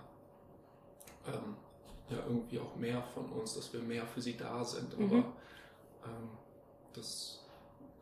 [1.26, 1.56] ähm,
[2.08, 4.98] ja, irgendwie auch mehr von uns, dass wir mehr für sie da sind.
[4.98, 5.04] Mhm.
[5.04, 6.28] Aber ähm,
[6.94, 7.44] das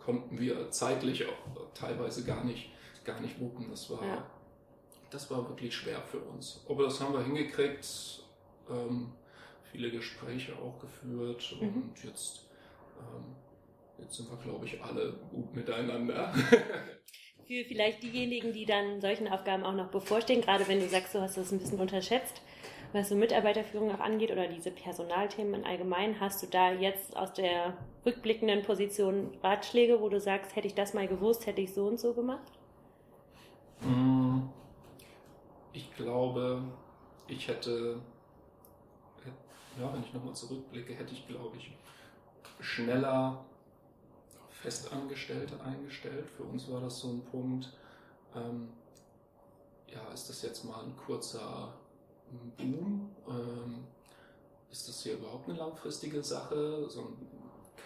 [0.07, 2.71] konnten wir zeitlich auch teilweise gar nicht,
[3.05, 3.69] gar nicht wuppen.
[3.69, 4.25] Das war, ja.
[5.11, 6.65] das war wirklich schwer für uns.
[6.69, 8.23] Aber das haben wir hingekriegt.
[8.71, 9.13] Ähm,
[9.73, 11.67] viele Gespräche auch geführt mhm.
[11.67, 12.49] und jetzt,
[12.99, 13.35] ähm,
[13.99, 16.33] jetzt sind wir, glaube ich, alle gut miteinander.
[17.47, 21.21] Für vielleicht diejenigen, die dann solchen Aufgaben auch noch bevorstehen, gerade wenn du sagst, du
[21.21, 22.43] hast das ein bisschen unterschätzt,
[22.93, 27.33] was so Mitarbeiterführung auch angeht oder diese Personalthemen im Allgemeinen, hast du da jetzt aus
[27.33, 31.87] der rückblickenden Position Ratschläge, wo du sagst, hätte ich das mal gewusst, hätte ich so
[31.87, 32.53] und so gemacht?
[33.81, 34.43] Mm,
[35.73, 36.63] ich glaube,
[37.29, 38.01] ich hätte
[39.79, 41.71] ja, wenn ich nochmal zurückblicke, hätte ich, glaube ich,
[42.61, 43.45] schneller
[44.51, 46.29] Festangestellte eingestellt.
[46.31, 47.73] Für uns war das so ein Punkt,
[48.35, 48.69] ähm,
[49.89, 51.75] ja, ist das jetzt mal ein kurzer
[52.57, 53.11] Boom?
[53.29, 53.85] Ähm,
[54.71, 56.87] ist das hier überhaupt eine langfristige Sache?
[56.89, 57.13] So,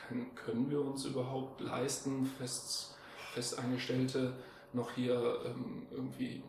[0.08, 2.96] kann, können wir uns überhaupt leisten, fest,
[3.32, 4.34] Festangestellte
[4.72, 6.42] noch hier ähm, irgendwie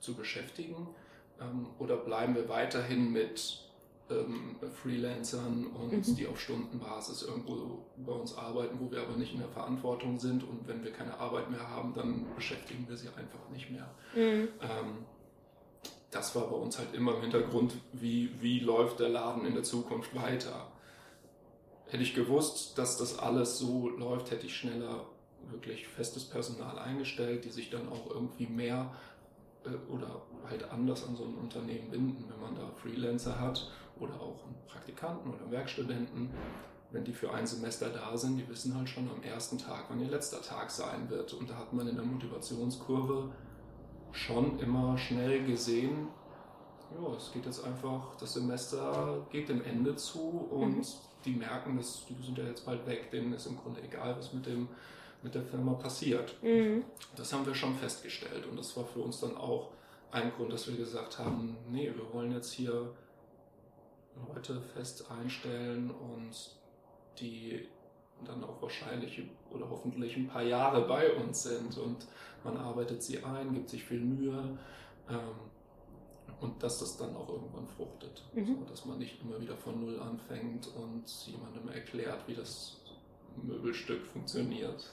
[0.00, 0.88] zu beschäftigen?
[1.40, 3.62] Ähm, oder bleiben wir weiterhin mit
[4.10, 6.16] ähm, Freelancern und mhm.
[6.16, 10.44] die auf Stundenbasis irgendwo bei uns arbeiten, wo wir aber nicht in der Verantwortung sind
[10.44, 13.88] und wenn wir keine Arbeit mehr haben, dann beschäftigen wir sie einfach nicht mehr.
[14.14, 14.48] Mhm.
[16.12, 19.62] Das war bei uns halt immer im Hintergrund, wie, wie läuft der Laden in der
[19.62, 20.70] Zukunft weiter.
[21.86, 25.06] Hätte ich gewusst, dass das alles so läuft, hätte ich schneller
[25.50, 28.94] wirklich festes Personal eingestellt, die sich dann auch irgendwie mehr
[29.64, 34.14] äh, oder halt anders an so ein Unternehmen binden, wenn man da Freelancer hat oder
[34.20, 36.30] auch einen Praktikanten oder einen Werkstudenten,
[36.90, 40.00] wenn die für ein Semester da sind, die wissen halt schon am ersten Tag, wann
[40.00, 41.32] ihr letzter Tag sein wird.
[41.32, 43.30] Und da hat man in der Motivationskurve
[44.12, 46.08] schon immer schnell gesehen,
[47.00, 50.84] ja, es geht jetzt einfach, das Semester geht dem Ende zu und mhm.
[51.24, 54.32] die merken, dass die sind ja jetzt bald weg, denen ist im Grunde egal, was
[54.32, 54.68] mit dem
[55.22, 56.36] mit der Firma passiert.
[56.42, 56.84] Mhm.
[57.16, 59.70] Das haben wir schon festgestellt und das war für uns dann auch
[60.10, 62.92] ein Grund, dass wir gesagt haben, nee, wir wollen jetzt hier
[64.28, 66.56] Leute fest einstellen und
[67.18, 67.66] die
[68.24, 72.06] dann auch wahrscheinlich oder hoffentlich ein paar Jahre bei uns sind und
[72.44, 74.58] man arbeitet sie ein, gibt sich viel Mühe
[75.08, 75.18] ähm,
[76.40, 78.24] und dass das dann auch irgendwann fruchtet.
[78.34, 78.46] Mhm.
[78.46, 82.80] So, dass man nicht immer wieder von Null anfängt und jemandem erklärt, wie das
[83.40, 84.90] Möbelstück funktioniert.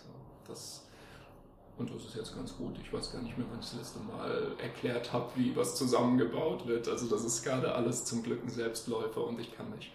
[0.48, 0.88] Das,
[1.78, 2.78] und das ist jetzt ganz gut.
[2.82, 6.68] Ich weiß gar nicht mehr, wann ich das letzte Mal erklärt habe, wie was zusammengebaut
[6.68, 6.88] wird.
[6.88, 9.92] Also das ist gerade alles zum Glück ein Selbstläufer und ich kann mich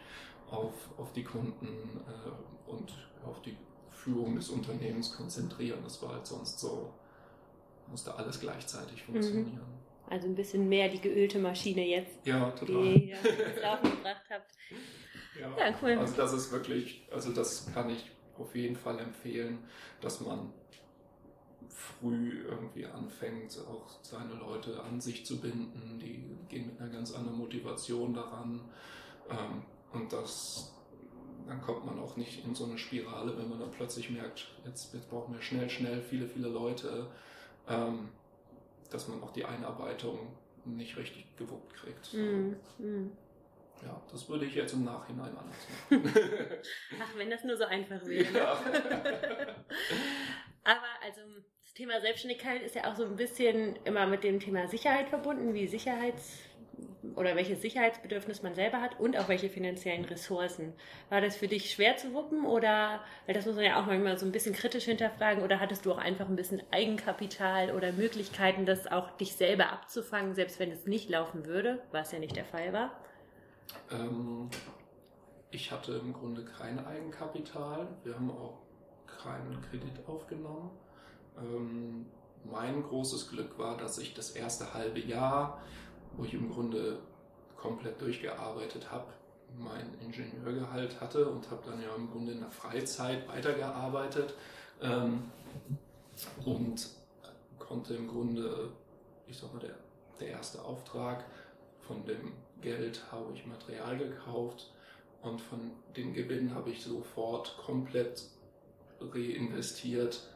[0.57, 2.93] auf, auf die Kunden äh, und
[3.25, 3.57] auf die
[3.91, 5.81] Führung des Unternehmens konzentrieren.
[5.83, 6.93] Das war halt sonst so,
[7.89, 9.13] musste alles gleichzeitig mhm.
[9.13, 9.61] funktionieren.
[10.09, 12.83] Also ein bisschen mehr die geölte Maschine jetzt, ja, total.
[12.83, 14.51] die ihr ins Laufen gebracht habt.
[15.41, 15.99] Ja, ja, cool.
[15.99, 19.59] Also das ist wirklich, also das kann ich auf jeden Fall empfehlen,
[20.01, 20.53] dass man
[21.69, 25.99] früh irgendwie anfängt, auch seine Leute an sich zu binden.
[25.99, 28.61] Die gehen mit einer ganz anderen Motivation daran.
[29.29, 29.63] Ähm,
[29.95, 30.75] und das,
[31.47, 34.93] dann kommt man auch nicht in so eine Spirale, wenn man dann plötzlich merkt, jetzt,
[34.95, 37.07] jetzt brauchen wir schnell, schnell viele, viele Leute,
[37.69, 38.11] ähm,
[38.91, 40.19] dass man auch die Einarbeitung
[40.65, 42.15] nicht richtig gewuppt kriegt.
[42.15, 43.13] Mm, mm.
[43.83, 45.57] Ja, das würde ich jetzt im Nachhinein anders
[45.91, 46.11] machen.
[47.03, 48.33] Ach, wenn das nur so einfach wäre.
[48.33, 48.53] Ja.
[50.65, 51.21] Aber also
[51.61, 55.53] das Thema Selbstständigkeit ist ja auch so ein bisschen immer mit dem Thema Sicherheit verbunden,
[55.53, 56.39] wie Sicherheits
[57.17, 60.73] oder welches Sicherheitsbedürfnis man selber hat und auch welche finanziellen Ressourcen.
[61.09, 64.19] War das für dich schwer zu wuppen oder, weil das muss man ja auch manchmal
[64.19, 68.67] so ein bisschen kritisch hinterfragen, oder hattest du auch einfach ein bisschen Eigenkapital oder Möglichkeiten,
[68.67, 72.45] das auch dich selber abzufangen, selbst wenn es nicht laufen würde, was ja nicht der
[72.45, 72.93] Fall war?
[73.91, 74.51] Ähm,
[75.51, 77.87] ich hatte im Grunde kein Eigenkapital.
[78.03, 78.59] Wir haben auch
[79.07, 80.71] keinen Kredit aufgenommen.
[81.39, 82.07] Ähm,
[82.45, 85.63] mein großes Glück war, dass ich das erste halbe Jahr
[86.17, 86.99] wo ich im Grunde
[87.57, 89.07] komplett durchgearbeitet habe,
[89.57, 94.35] mein Ingenieurgehalt hatte und habe dann ja im Grunde in der Freizeit weitergearbeitet
[94.83, 95.31] ähm,
[96.45, 96.89] und
[97.59, 98.71] konnte im Grunde,
[99.27, 99.77] ich sag mal, der,
[100.21, 101.25] der erste Auftrag,
[101.81, 104.73] von dem Geld habe ich Material gekauft
[105.23, 108.25] und von den Gewinnen habe ich sofort komplett
[109.01, 110.29] reinvestiert,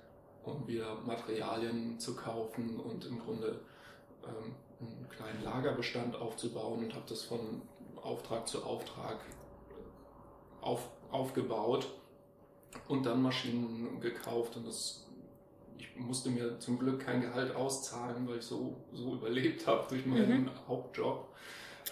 [0.45, 3.61] um wieder Materialien zu kaufen und im Grunde
[4.25, 7.63] ähm, einen kleinen Lagerbestand aufzubauen und habe das von
[8.03, 9.19] Auftrag zu Auftrag
[10.61, 11.89] auf, aufgebaut
[12.87, 15.05] und dann Maschinen gekauft und das
[15.79, 20.05] ich musste mir zum Glück kein Gehalt auszahlen, weil ich so, so überlebt habe durch
[20.07, 20.51] meinen mhm.
[20.67, 21.29] Hauptjob.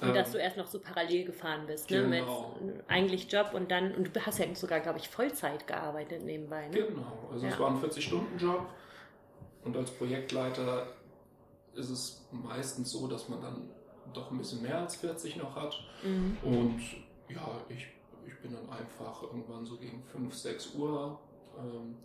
[0.01, 2.03] Und dass ähm, du erst noch so parallel gefahren bist, ne?
[2.03, 2.57] Genau.
[2.61, 6.68] Mit eigentlich Job und dann, und du hast ja sogar, glaube ich, Vollzeit gearbeitet nebenbei,
[6.68, 6.83] ne?
[6.83, 7.53] Genau, also ja.
[7.53, 8.66] es war ein 40-Stunden-Job
[9.64, 10.88] und als Projektleiter
[11.77, 13.71] ist es meistens so, dass man dann
[14.12, 15.75] doch ein bisschen mehr als 40 noch hat.
[16.03, 16.37] Mhm.
[16.43, 16.81] Und
[17.29, 17.87] ja, ich,
[18.27, 21.19] ich bin dann einfach irgendwann so gegen 5, 6 Uhr
[21.59, 21.97] ähm,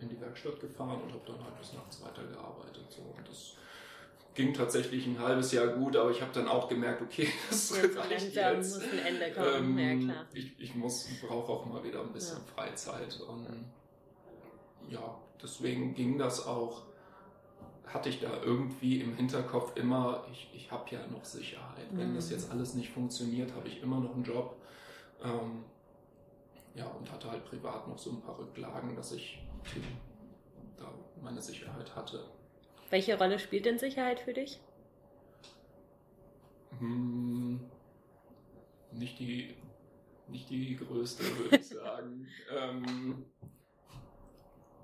[0.00, 2.86] in die Werkstatt gefahren und habe dann halt bis nachts weitergearbeitet.
[2.88, 3.02] So.
[3.02, 3.54] Und das
[4.34, 8.00] ging tatsächlich ein halbes Jahr gut, aber ich habe dann auch gemerkt, okay, das ja,
[8.00, 8.76] reicht jetzt.
[8.76, 10.26] muss ein Ende kommen, ähm, ja klar.
[10.32, 10.72] Ich, ich
[11.20, 12.54] brauche auch mal wieder ein bisschen ja.
[12.54, 13.20] Freizeit.
[13.20, 13.46] Und
[14.88, 16.87] ja, deswegen ging das auch
[17.92, 21.90] hatte ich da irgendwie im Hinterkopf immer, ich, ich habe ja noch Sicherheit.
[21.92, 21.98] Mhm.
[21.98, 24.56] Wenn das jetzt alles nicht funktioniert, habe ich immer noch einen Job.
[25.22, 25.64] Ähm,
[26.74, 29.42] ja, und hatte halt privat noch so ein paar Rücklagen, dass ich
[30.76, 32.24] da meine Sicherheit hatte.
[32.90, 34.60] Welche Rolle spielt denn Sicherheit für dich?
[36.78, 37.60] Hm,
[38.92, 39.56] nicht die,
[40.28, 42.28] nicht die größte, würde ich sagen.
[42.56, 43.24] ähm,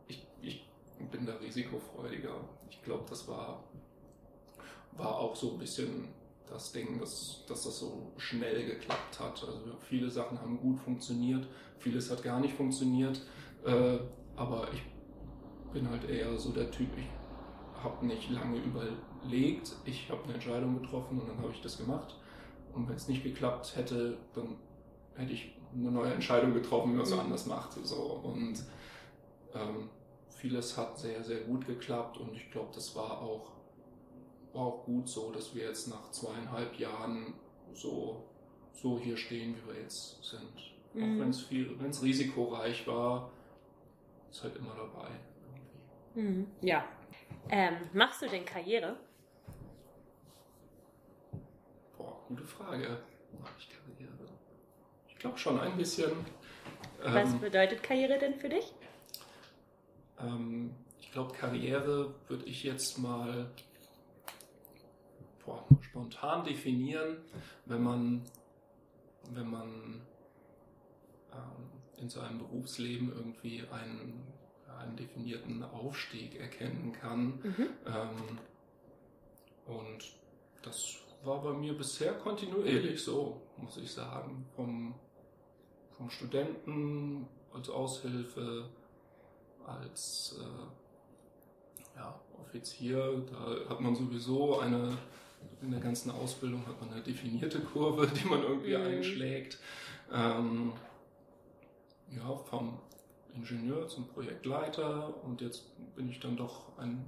[0.08, 0.66] ich, ich
[1.10, 2.40] bin da risikofreudiger
[2.70, 3.64] ich glaube, das war,
[4.92, 6.08] war auch so ein bisschen
[6.48, 9.42] das Ding, dass, dass das so schnell geklappt hat.
[9.44, 11.46] Also viele Sachen haben gut funktioniert,
[11.78, 13.20] vieles hat gar nicht funktioniert.
[13.64, 13.98] Äh,
[14.36, 14.82] aber ich
[15.72, 17.06] bin halt eher so der Typ, ich
[17.82, 22.16] habe nicht lange überlegt, ich habe eine Entscheidung getroffen und dann habe ich das gemacht.
[22.72, 24.56] Und wenn es nicht geklappt hätte, dann
[25.14, 27.20] hätte ich eine neue Entscheidung getroffen, wie man es mhm.
[27.20, 27.72] anders macht.
[27.84, 28.20] So.
[28.22, 28.64] Und
[29.54, 29.88] ähm,
[30.44, 33.52] vieles hat sehr, sehr gut geklappt und ich glaube, das war auch,
[34.52, 37.32] war auch gut so, dass wir jetzt nach zweieinhalb Jahren
[37.72, 38.22] so,
[38.74, 40.74] so hier stehen, wie wir jetzt sind.
[40.92, 41.02] Mhm.
[41.02, 43.30] Auch wenn es viel, wenn es risikoreich war,
[44.30, 45.08] ist halt immer dabei.
[46.14, 46.46] Mhm.
[46.60, 46.84] Ja.
[47.48, 48.96] Ähm, machst du denn Karriere?
[51.96, 52.22] Boah.
[52.28, 52.98] gute Frage.
[53.40, 54.12] Mache ich Karriere?
[55.08, 56.12] Ich glaube schon ein bisschen.
[57.02, 58.74] Was ähm, bedeutet Karriere denn für dich?
[60.20, 63.50] Ähm, ich glaube, Karriere würde ich jetzt mal
[65.44, 67.18] boah, spontan definieren,
[67.66, 68.22] wenn man,
[69.30, 70.00] wenn man
[71.32, 74.26] ähm, in seinem Berufsleben irgendwie einen,
[74.78, 77.40] einen definierten Aufstieg erkennen kann.
[77.42, 77.68] Mhm.
[77.86, 78.38] Ähm,
[79.66, 80.16] und
[80.62, 80.76] das
[81.22, 84.46] war bei mir bisher kontinuierlich so, muss ich sagen.
[84.56, 84.94] Vom,
[85.96, 88.68] vom Studenten als Aushilfe,
[89.66, 94.96] als äh, ja, Offizier, da hat man sowieso eine,
[95.62, 98.84] in der ganzen Ausbildung hat man eine definierte Kurve, die man irgendwie mhm.
[98.84, 99.58] einschlägt.
[100.12, 100.72] Ähm,
[102.10, 102.78] ja, vom
[103.34, 105.64] Ingenieur zum Projektleiter und jetzt
[105.96, 107.04] bin ich dann doch ein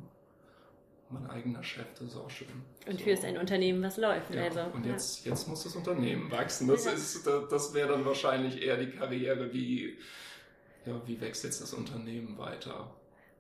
[1.11, 2.49] mein eigener Chef, das ist auch schön.
[2.87, 3.05] Und so.
[3.05, 4.35] führst ein Unternehmen, was läuft.
[4.35, 5.31] Ja, also, und jetzt, ja.
[5.31, 6.67] jetzt muss das Unternehmen wachsen.
[6.67, 7.41] Das, ja.
[7.49, 9.99] das wäre dann wahrscheinlich eher die Karriere, wie,
[10.87, 12.91] ja, wie wächst jetzt das Unternehmen weiter.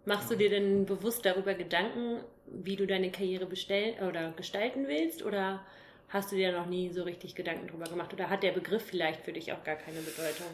[0.04, 5.22] Machst du dir denn bewusst darüber Gedanken, wie du deine Karriere bestellen oder gestalten willst?
[5.24, 5.64] Oder
[6.08, 8.12] hast du dir noch nie so richtig Gedanken darüber gemacht?
[8.12, 10.46] Oder hat der Begriff vielleicht für dich auch gar keine Bedeutung?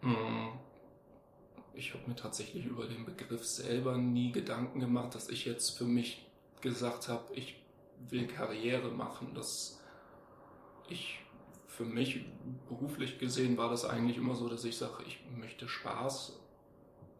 [0.00, 0.58] Hm.
[1.74, 5.84] Ich habe mir tatsächlich über den Begriff selber nie Gedanken gemacht, dass ich jetzt für
[5.84, 6.26] mich
[6.60, 7.54] gesagt habe, ich
[8.08, 9.32] will Karriere machen.
[9.34, 9.80] Das
[10.88, 11.20] ich
[11.78, 12.24] für mich
[12.68, 16.36] beruflich gesehen war das eigentlich immer so, dass ich sage, ich möchte Spaß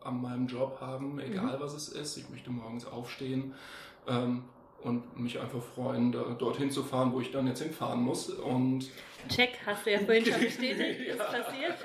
[0.01, 1.61] an meinem Job haben, egal mhm.
[1.61, 2.17] was es ist.
[2.17, 3.55] Ich möchte morgens aufstehen
[4.09, 4.43] ähm,
[4.83, 8.31] und mich einfach freuen, da, dorthin zu fahren, wo ich dann jetzt hinfahren muss.
[8.31, 8.91] Und
[9.29, 11.15] Check, hast du ja vorhin schon bestätigt, ja.
[11.15, 11.77] ist passiert.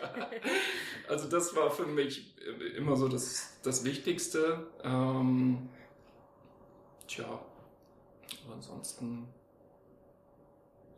[1.08, 2.36] also das war für mich
[2.76, 4.66] immer so das, das Wichtigste.
[4.84, 5.70] Ähm,
[7.06, 7.40] Tja,
[8.46, 9.28] aber ansonsten.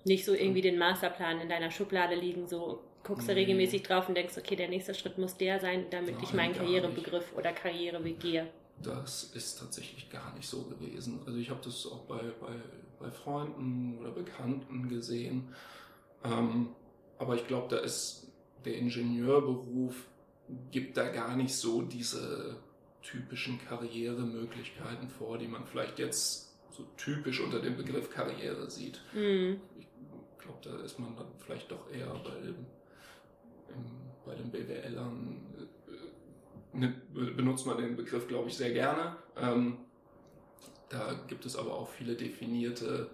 [0.06, 3.42] Nicht so irgendwie den Masterplan in deiner Schublade liegen, so guckst du nee.
[3.42, 6.54] regelmäßig drauf und denkst, okay, der nächste Schritt muss der sein, damit Nein, ich meinen
[6.54, 7.38] Karrierebegriff nicht.
[7.38, 8.48] oder Karriereweg gehe.
[8.82, 11.20] Das ist tatsächlich gar nicht so gewesen.
[11.26, 12.54] Also ich habe das auch bei, bei,
[13.00, 15.54] bei Freunden oder Bekannten gesehen.
[16.24, 16.70] Ähm,
[17.18, 18.32] aber ich glaube, da ist
[18.66, 20.08] der Ingenieurberuf
[20.72, 22.58] gibt da gar nicht so diese
[23.02, 29.02] typischen Karrieremöglichkeiten vor, die man vielleicht jetzt so typisch unter dem Begriff Karriere sieht.
[29.14, 29.62] Mhm.
[29.80, 29.88] Ich
[30.46, 32.66] glaube, da ist man dann vielleicht doch eher bei, dem,
[33.70, 33.86] im,
[34.26, 35.70] bei den BWLern,
[36.74, 39.18] äh, ne, benutzt man den Begriff, glaube ich, sehr gerne.
[39.38, 39.78] Ähm,
[40.90, 43.10] da gibt es aber auch viele definierte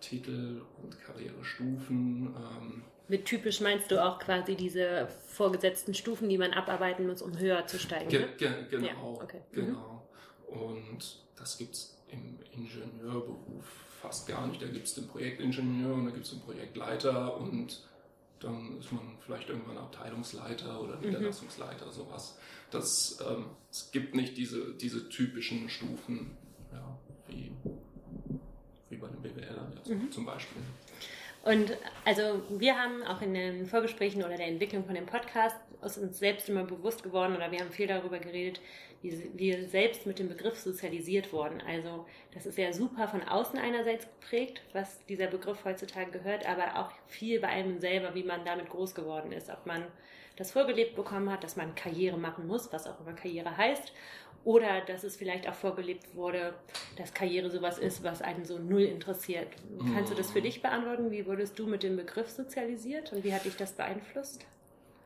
[0.00, 2.34] Titel und Karrierestufen.
[2.34, 7.38] Ähm, mit typisch meinst du auch quasi diese vorgesetzten Stufen, die man abarbeiten muss, um
[7.38, 8.08] höher zu steigen?
[8.08, 8.28] Ge ne?
[8.36, 9.40] ge genau, ja, okay.
[9.52, 9.54] Mhm.
[9.54, 10.08] genau.
[10.50, 10.60] Mhm.
[10.60, 14.62] Und das gibt es im Ingenieurberuf fast gar nicht.
[14.62, 17.82] Da gibt es den Projektingenieur und da gibt es den Projektleiter und
[18.40, 21.06] dann ist man vielleicht irgendwann Abteilungsleiter oder mhm.
[21.06, 21.92] Niederlassungsleiter, mhm.
[21.92, 22.38] sowas.
[22.70, 26.36] Das, ähm, es gibt nicht diese, diese typischen Stufen,
[26.72, 27.52] ja, wie,
[28.90, 30.12] wie bei den BWLern jetzt mhm.
[30.12, 30.62] zum Beispiel.
[31.44, 35.96] Und also wir haben auch in den Vorgesprächen oder der Entwicklung von dem Podcast aus
[35.96, 38.60] uns selbst immer bewusst geworden oder wir haben viel darüber geredet,
[39.34, 41.60] wir selbst mit dem Begriff sozialisiert wurden.
[41.66, 46.78] Also das ist ja super von außen einerseits geprägt, was dieser Begriff heutzutage gehört, aber
[46.78, 49.50] auch viel bei einem selber, wie man damit groß geworden ist.
[49.50, 49.84] Ob man
[50.36, 53.92] das vorgelebt bekommen hat, dass man Karriere machen muss, was auch immer Karriere heißt,
[54.44, 56.54] oder dass es vielleicht auch vorgelebt wurde,
[56.96, 59.48] dass Karriere sowas ist, was einen so null interessiert.
[59.92, 61.10] Kannst du das für dich beantworten?
[61.10, 64.46] Wie wurdest du mit dem Begriff sozialisiert und wie hat dich das beeinflusst?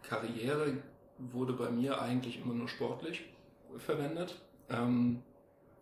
[0.02, 0.74] Karriere
[1.16, 3.24] wurde bei mir eigentlich immer nur sportlich
[3.78, 4.40] verwendet.
[4.68, 5.22] Ähm,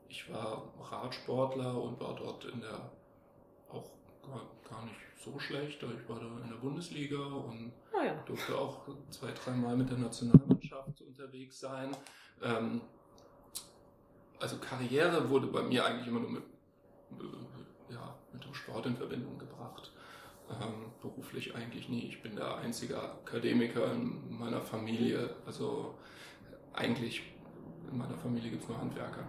[0.09, 2.91] ich war Radsportler und war dort in der
[3.71, 3.91] auch
[4.69, 5.83] gar nicht so schlecht.
[5.83, 8.15] Ich war da in der Bundesliga und oh ja.
[8.25, 11.97] durfte auch zwei, dreimal mit der Nationalmannschaft unterwegs sein.
[12.43, 12.81] Ähm,
[14.41, 16.45] also Karriere wurde bei mir eigentlich immer nur mit,
[17.91, 19.93] ja, mit dem Sport in Verbindung gebracht.
[20.51, 22.07] Ähm, beruflich eigentlich nie.
[22.07, 25.35] Ich bin der einzige Akademiker in meiner Familie.
[25.45, 25.95] Also
[26.73, 27.23] eigentlich
[27.91, 29.25] in meiner Familie gibt es nur Handwerker.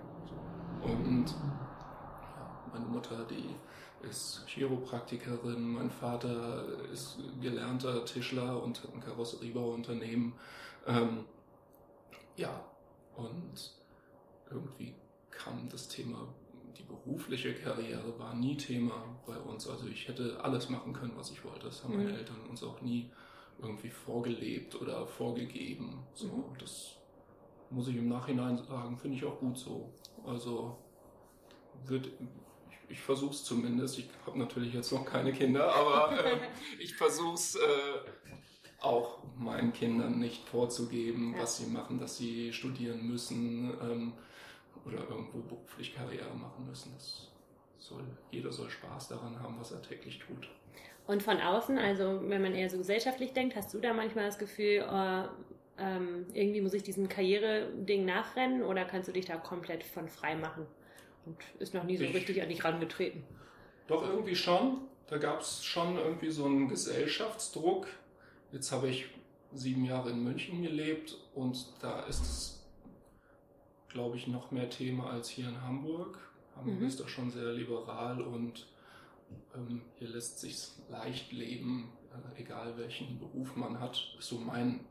[0.81, 3.55] Und ja, meine Mutter, die
[4.07, 10.33] ist Chiropraktikerin, mein Vater ist gelernter Tischler und hat ein Karosseriebauunternehmen.
[10.87, 11.25] Ähm,
[12.37, 12.63] ja,
[13.15, 13.75] und
[14.49, 14.95] irgendwie
[15.29, 16.27] kam das Thema,
[16.77, 19.67] die berufliche Karriere war nie Thema bei uns.
[19.67, 21.65] Also ich hätte alles machen können, was ich wollte.
[21.65, 22.05] Das haben mhm.
[22.05, 23.11] meine Eltern uns auch nie
[23.61, 26.05] irgendwie vorgelebt oder vorgegeben.
[26.13, 26.57] So, mhm.
[26.57, 26.98] das
[27.69, 29.93] muss ich im Nachhinein sagen, finde ich auch gut so.
[30.25, 30.77] Also
[31.85, 32.09] wird,
[32.87, 33.99] ich versuche es zumindest.
[33.99, 36.37] Ich habe natürlich jetzt noch keine Kinder, aber äh,
[36.79, 37.59] ich versuche es äh,
[38.81, 41.43] auch meinen Kindern nicht vorzugeben, ja.
[41.43, 44.13] was sie machen, dass sie studieren müssen ähm,
[44.85, 46.93] oder irgendwo beruflich Karriere machen müssen.
[46.95, 47.27] Das
[47.77, 50.49] soll, jeder soll Spaß daran haben, was er täglich tut.
[51.07, 54.37] Und von außen, also wenn man eher so gesellschaftlich denkt, hast du da manchmal das
[54.37, 55.23] Gefühl, oh,
[55.79, 60.35] ähm, irgendwie muss ich diesem Karriere-Ding nachrennen oder kannst du dich da komplett von frei
[60.35, 60.65] machen?
[61.25, 63.23] Und ist noch nie so ich, richtig an dich rangetreten.
[63.87, 64.81] Doch, irgendwie schon.
[65.07, 67.87] Da gab es schon irgendwie so einen Gesellschaftsdruck.
[68.51, 69.05] Jetzt habe ich
[69.53, 72.69] sieben Jahre in München gelebt und da ist es,
[73.89, 76.19] glaube ich, noch mehr Thema als hier in Hamburg.
[76.55, 76.85] Hamburg mhm.
[76.85, 78.67] ist da schon sehr liberal und
[79.55, 84.15] ähm, hier lässt sich leicht leben, äh, egal welchen Beruf man hat.
[84.19, 84.81] Ist so mein,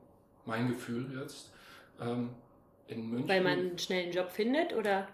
[0.49, 1.53] mein Gefühl jetzt.
[2.01, 2.30] Ähm,
[2.88, 3.28] in München.
[3.28, 5.07] Weil man einen schnellen Job findet oder?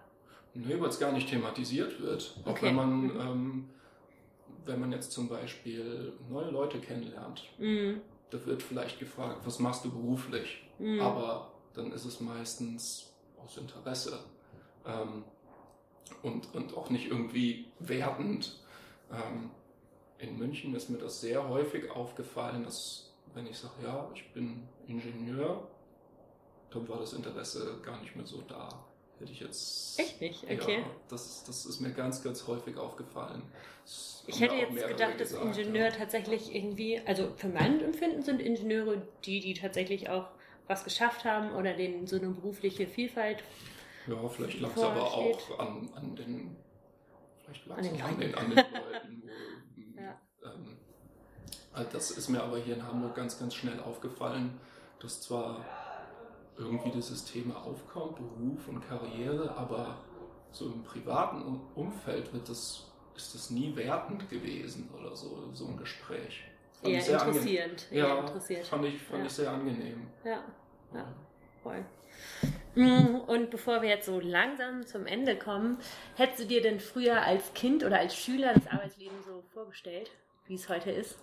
[0.54, 2.36] Nee, weil es gar nicht thematisiert wird.
[2.44, 2.66] Auch okay.
[2.66, 3.20] wenn man, mhm.
[3.20, 3.70] ähm,
[4.64, 8.00] wenn man jetzt zum Beispiel neue Leute kennenlernt, mhm.
[8.30, 10.62] da wird vielleicht gefragt, was machst du beruflich?
[10.78, 11.00] Mhm.
[11.00, 13.12] Aber dann ist es meistens
[13.44, 14.20] aus Interesse
[14.86, 15.24] ähm,
[16.22, 18.60] und, und auch nicht irgendwie wertend.
[19.12, 19.50] Ähm,
[20.18, 24.62] in München ist mir das sehr häufig aufgefallen, dass wenn ich sage, ja, ich bin
[24.86, 25.68] Ingenieur,
[26.70, 28.84] dann war das Interesse gar nicht mehr so da.
[29.18, 29.98] Hätte ich jetzt.
[29.98, 30.44] Echt nicht?
[30.44, 30.78] Okay.
[30.78, 33.42] Ja, das, das ist mir ganz, ganz häufig aufgefallen.
[34.26, 35.90] Ich hätte jetzt gedacht, dass gesagt, Ingenieur ja.
[35.90, 40.28] tatsächlich irgendwie, also für mein Empfinden sind Ingenieure die, die tatsächlich auch
[40.66, 43.42] was geschafft haben oder denen so eine berufliche Vielfalt.
[44.06, 46.56] Ja, vielleicht lag es aber auch an, an den.
[47.44, 49.22] Vielleicht lag es an, an, den, an den Leuten.
[49.76, 50.20] Wo, ja.
[50.44, 54.58] ähm, das ist mir aber hier in Hamburg ganz, ganz schnell aufgefallen,
[55.04, 55.62] dass zwar
[56.56, 59.98] irgendwie dieses Thema aufkommt, Beruf und Karriere, aber
[60.50, 65.76] so im privaten Umfeld wird das, ist das nie wertend gewesen oder so, so ein
[65.76, 66.44] Gespräch.
[66.80, 67.86] Fand eher interessierend.
[67.90, 68.66] Eher ja, interessiert.
[68.66, 69.26] fand, ich, fand ja.
[69.26, 70.06] ich sehr angenehm.
[70.24, 70.42] Ja,
[70.94, 71.14] ja,
[71.62, 71.84] voll.
[72.76, 75.78] Mm, und bevor wir jetzt so langsam zum Ende kommen,
[76.16, 80.10] hättest du dir denn früher als Kind oder als Schüler das Arbeitsleben so vorgestellt,
[80.46, 81.18] wie es heute ist?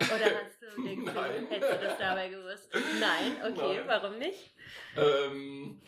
[0.00, 1.04] Oder hast du Nein.
[1.04, 2.68] Du, hättest du das dabei gewusst?
[2.98, 3.84] Nein, okay, Nein.
[3.86, 4.50] warum nicht?
[4.96, 5.80] Ähm,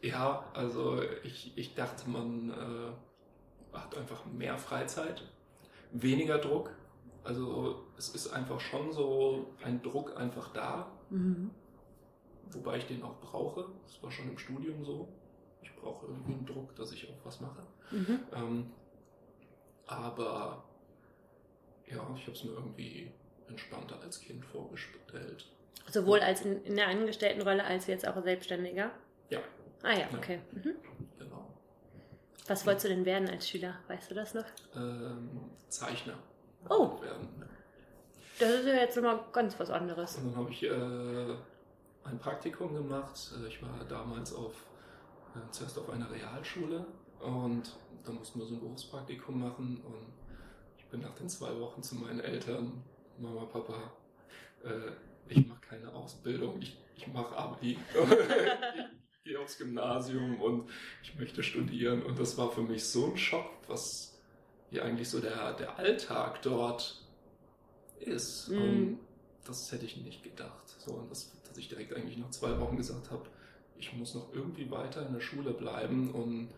[0.00, 5.22] ja, also ich, ich dachte, man äh, hat einfach mehr Freizeit,
[5.92, 6.70] weniger Druck.
[7.24, 10.90] Also es ist einfach schon so ein Druck einfach da.
[11.10, 11.50] Mhm.
[12.50, 13.68] Wobei ich den auch brauche.
[13.84, 15.08] Das war schon im Studium so.
[15.62, 17.62] Ich brauche irgendwie einen Druck, dass ich auch was mache.
[17.92, 18.20] Mhm.
[18.34, 18.72] Ähm,
[19.86, 20.64] aber
[21.94, 23.12] ja, ich habe es mir irgendwie
[23.48, 25.46] entspannter als Kind vorgestellt.
[25.90, 28.90] Sowohl als in, in der Angestelltenrolle als jetzt auch Selbstständiger?
[29.28, 29.40] Ja.
[29.82, 30.40] Ah ja, okay.
[30.52, 30.58] Ja.
[30.58, 30.76] Mhm.
[31.18, 31.54] Genau.
[32.46, 33.78] Was wolltest du denn werden als Schüler?
[33.88, 34.44] Weißt du das noch?
[34.74, 36.18] Ähm, Zeichner.
[36.68, 37.00] Oh.
[38.38, 40.16] Das ist ja jetzt nochmal ganz was anderes.
[40.16, 41.36] Und dann habe ich äh,
[42.04, 43.32] ein Praktikum gemacht.
[43.42, 44.54] Äh, ich war damals auf,
[45.34, 46.86] äh, zuerst auf einer Realschule
[47.20, 50.21] und dann mussten wir so ein Berufspraktikum machen und
[50.92, 52.84] bin nach den zwei Wochen zu meinen Eltern,
[53.18, 53.92] Mama, Papa,
[54.62, 54.92] äh,
[55.26, 57.78] ich mache keine Ausbildung, ich, ich mache Abi.
[59.10, 60.68] ich gehe aufs Gymnasium und
[61.02, 62.02] ich möchte studieren.
[62.02, 64.20] Und das war für mich so ein Schock, was
[64.70, 67.02] hier eigentlich so der, der Alltag dort
[68.00, 68.50] ist.
[68.50, 68.58] Mm.
[68.58, 68.98] Und
[69.46, 70.68] das hätte ich nicht gedacht.
[70.78, 73.26] So, und das, dass ich direkt eigentlich nach zwei Wochen gesagt habe,
[73.76, 76.50] ich muss noch irgendwie weiter in der Schule bleiben und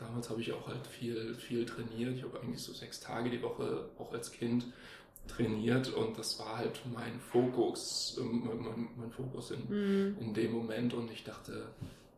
[0.00, 2.16] damals habe ich auch halt viel, viel trainiert.
[2.16, 4.66] Ich habe eigentlich so sechs Tage die Woche auch als Kind
[5.28, 10.16] trainiert und das war halt mein Fokus, ähm, mein, mein Fokus in, mhm.
[10.20, 11.68] in dem Moment und ich dachte.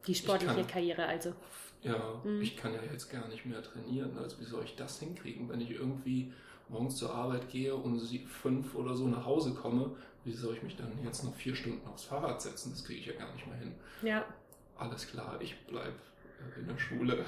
[0.07, 1.35] Die sportliche kann, Karriere also.
[1.83, 2.41] Ja, mhm.
[2.41, 4.17] ich kann ja jetzt gar nicht mehr trainieren.
[4.19, 6.33] Also wie soll ich das hinkriegen, wenn ich irgendwie
[6.69, 9.95] morgens zur Arbeit gehe und fünf oder so nach Hause komme?
[10.25, 12.71] Wie soll ich mich dann jetzt noch vier Stunden aufs Fahrrad setzen?
[12.71, 13.75] Das kriege ich ja gar nicht mehr hin.
[14.03, 14.25] Ja.
[14.79, 15.95] Alles klar, ich bleibe
[16.57, 17.19] in der Schule.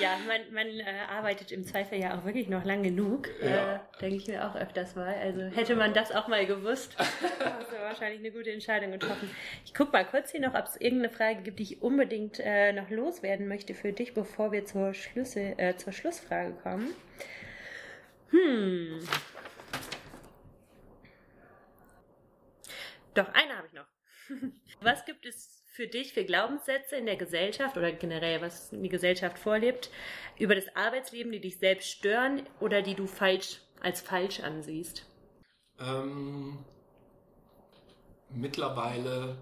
[0.00, 3.76] ja, man, man äh, arbeitet im Zweifel ja auch wirklich noch lang genug, ja.
[3.76, 5.14] äh, denke ich mir auch öfters mal.
[5.14, 9.30] Also hätte man das auch mal gewusst, das wäre wahrscheinlich eine gute Entscheidung getroffen.
[9.64, 12.72] Ich gucke mal kurz hier noch, ob es irgendeine Frage gibt, die ich unbedingt äh,
[12.72, 16.94] noch loswerden möchte für dich, bevor wir zur, Schlüssel, äh, zur Schlussfrage kommen.
[18.30, 19.00] Hm.
[23.14, 23.86] Doch, eine habe ich noch.
[24.82, 29.38] Was gibt es für dich für Glaubenssätze in der Gesellschaft oder generell, was die Gesellschaft
[29.38, 29.88] vorlebt,
[30.38, 35.06] über das Arbeitsleben, die dich selbst stören oder die du falsch als falsch ansiehst?
[35.78, 36.58] Ähm,
[38.28, 39.38] mittlerweile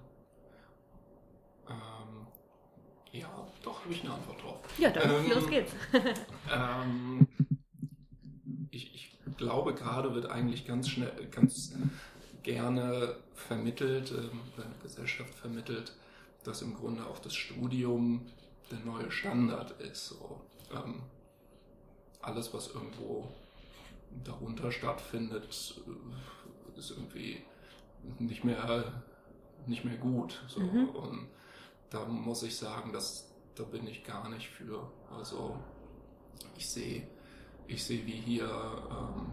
[1.68, 2.28] ähm,
[3.11, 4.61] Ja, doch, habe ich eine Antwort drauf.
[4.78, 5.72] Ja, dann ähm, los geht's.
[6.55, 7.26] ähm,
[8.70, 11.74] ich, ich, glaube, gerade wird eigentlich ganz schnell, ganz
[12.45, 15.95] gerne vermittelt, in der Gesellschaft vermittelt,
[16.49, 18.26] dass im Grunde auch das Studium
[18.70, 20.09] der neue Standard ist.
[20.09, 20.40] So,
[20.72, 21.03] ähm,
[22.22, 23.28] alles, was irgendwo
[24.24, 27.42] darunter stattfindet, äh, ist irgendwie
[28.18, 29.03] nicht mehr,
[29.66, 30.42] nicht mehr gut.
[30.49, 30.61] So.
[30.61, 30.88] Mhm.
[30.90, 31.28] Und
[31.90, 34.90] da muss ich sagen, dass, da bin ich gar nicht für.
[35.16, 35.59] Also
[36.57, 37.07] ich sehe,
[37.66, 39.32] ich sehe, wie hier ähm,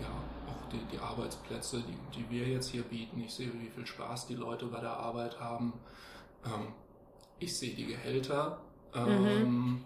[0.00, 0.08] ja,
[0.48, 4.26] auch die, die Arbeitsplätze, die, die wir jetzt hier bieten, ich sehe, wie viel Spaß
[4.26, 5.72] die Leute bei der Arbeit haben.
[6.44, 6.72] Ähm,
[7.38, 8.60] ich sehe die Gehälter.
[8.94, 9.84] Ähm, mhm.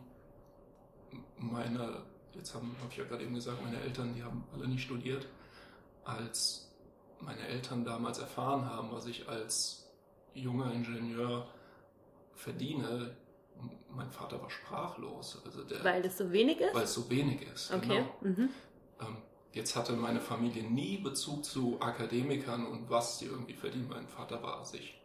[1.39, 2.03] Meine,
[2.35, 5.27] jetzt habe hab ich ja gerade eben gesagt, meine Eltern, die haben alle nicht studiert.
[6.05, 6.71] Als
[7.21, 9.91] meine Eltern damals erfahren haben, was ich als
[10.35, 11.47] junger Ingenieur
[12.35, 13.17] verdiene,
[13.91, 15.43] mein Vater war sprachlos.
[15.45, 16.75] Also der, weil es so wenig ist?
[16.75, 17.73] Weil es so wenig ist.
[17.73, 17.89] Okay.
[17.89, 18.15] Genau.
[18.21, 18.49] Mhm.
[19.01, 19.17] Ähm,
[19.53, 23.89] jetzt hatte meine Familie nie Bezug zu Akademikern und was sie irgendwie verdienen.
[23.89, 24.98] Mein Vater war sich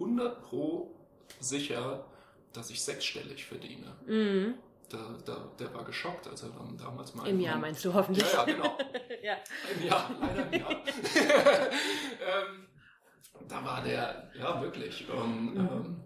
[0.00, 0.90] 100 pro
[1.38, 2.04] sicher,
[2.52, 3.94] dass ich sechsstellig verdiene.
[4.06, 4.54] Mhm.
[4.88, 7.28] Da, da, der war geschockt, als er dann damals mal.
[7.28, 8.26] Im Jahr meinst du hoffentlich?
[8.32, 8.78] Ja, ja, genau.
[9.22, 9.36] ja.
[9.76, 10.70] Im Jahr, leider im Jahr.
[10.72, 12.66] ähm,
[13.48, 15.08] da war der, ja, wirklich.
[15.08, 15.60] Und mhm.
[15.60, 15.96] ähm,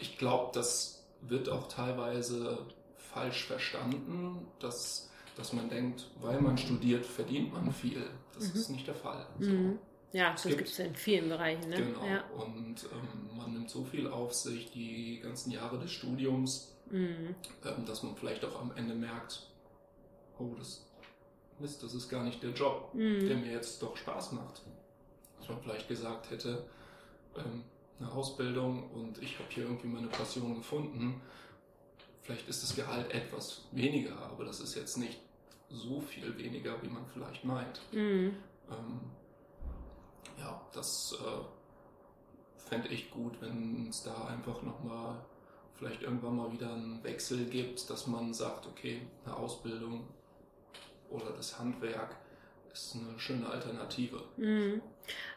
[0.00, 7.06] ich glaube, das wird auch teilweise falsch verstanden, dass, dass man denkt, weil man studiert,
[7.06, 8.04] verdient man viel.
[8.34, 8.60] Das mhm.
[8.60, 9.24] ist nicht der Fall.
[9.38, 9.78] So.
[10.14, 11.68] Ja, das gibt es in vielen Bereichen.
[11.68, 11.76] Ne?
[11.76, 12.06] Genau.
[12.06, 12.22] Ja.
[12.36, 17.34] Und ähm, man nimmt so viel auf sich die ganzen Jahre des Studiums, mhm.
[17.64, 19.50] ähm, dass man vielleicht auch am Ende merkt,
[20.38, 20.86] oh, das
[21.58, 23.26] Mist, das ist gar nicht der Job, mhm.
[23.26, 24.62] der mir jetzt doch Spaß macht.
[25.40, 26.64] Dass man vielleicht gesagt hätte,
[27.36, 27.64] ähm,
[27.98, 31.20] eine Ausbildung und ich habe hier irgendwie meine Passion gefunden.
[32.22, 35.18] Vielleicht ist das Gehalt etwas weniger, aber das ist jetzt nicht
[35.70, 37.80] so viel weniger, wie man vielleicht meint.
[37.90, 38.36] Mhm.
[38.70, 39.00] Ähm,
[40.38, 45.24] ja, das äh, fände ich gut, wenn es da einfach nochmal
[45.74, 50.08] vielleicht irgendwann mal wieder einen Wechsel gibt, dass man sagt, okay, eine Ausbildung
[51.10, 52.16] oder das Handwerk
[52.72, 54.22] ist eine schöne Alternative.
[54.36, 54.82] Mhm.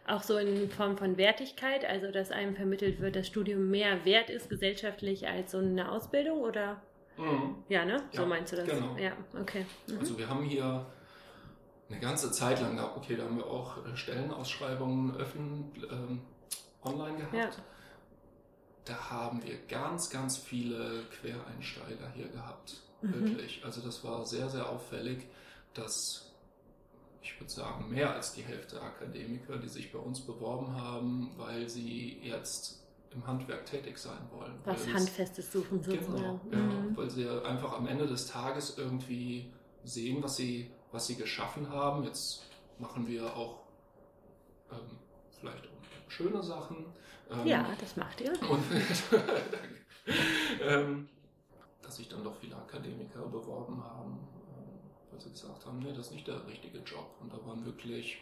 [0.08, 4.30] Auch so in Form von Wertigkeit, also dass einem vermittelt wird, dass Studium mehr wert
[4.30, 6.82] ist gesellschaftlich als so eine Ausbildung oder?
[7.18, 7.64] Mhm.
[7.70, 8.04] Ja, ne?
[8.12, 8.68] So ja, meinst du das?
[8.68, 8.96] Genau.
[8.98, 9.66] Ja, okay.
[9.88, 10.00] Mhm.
[10.00, 10.86] Also wir haben hier
[11.90, 16.22] eine ganze Zeit lang, okay, da haben wir auch äh, Stellenausschreibungen öffnen, ähm,
[16.84, 17.34] online gehabt.
[17.34, 17.50] Ja.
[18.86, 22.82] Da haben wir ganz, ganz viele Quereinsteiger hier gehabt.
[23.02, 23.14] Mhm.
[23.14, 23.64] Wirklich.
[23.66, 25.28] Also das war sehr, sehr auffällig,
[25.74, 26.28] dass
[27.22, 31.68] ich würde sagen, mehr als die Hälfte Akademiker, die sich bei uns beworben haben, weil
[31.68, 32.84] sie jetzt
[33.14, 34.54] im Handwerk tätig sein wollen.
[34.64, 36.40] Was Handfestes suchen sozusagen.
[36.50, 36.98] Genau, ja, mhm.
[36.98, 39.52] weil sie einfach am Ende des Tages irgendwie
[39.84, 42.04] sehen, was sie, was sie geschaffen haben.
[42.04, 42.42] Jetzt
[42.80, 43.60] machen wir auch
[44.72, 44.98] ähm,
[45.40, 46.88] vielleicht auch schöne Sachen.
[47.30, 48.32] Ähm, ja, das macht ihr.
[48.50, 48.64] Und,
[50.62, 51.08] ähm,
[51.84, 54.28] dass sich dann doch viele Akademiker beworben haben
[55.12, 57.16] weil sie gesagt haben, nee, das ist nicht der richtige Job.
[57.20, 58.20] Und da waren wirklich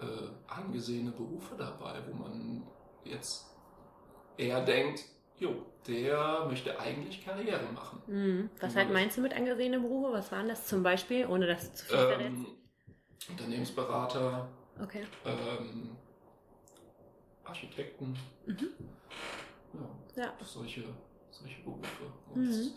[0.00, 0.04] äh,
[0.46, 2.62] angesehene Berufe dabei, wo man
[3.04, 3.46] jetzt
[4.36, 5.04] eher denkt,
[5.38, 8.02] jo, der möchte eigentlich Karriere machen.
[8.06, 8.50] Mhm.
[8.60, 10.12] Was halt meinst du mit angesehene Berufe?
[10.12, 12.46] Was waren das zum Beispiel, ohne das zu viel ähm,
[13.28, 14.48] Unternehmensberater,
[14.80, 15.04] okay.
[15.24, 15.96] ähm,
[17.44, 18.16] Architekten,
[18.46, 18.68] mhm.
[19.74, 20.84] ja, ja, Solche,
[21.30, 22.12] solche Berufe.
[22.34, 22.72] Und mhm.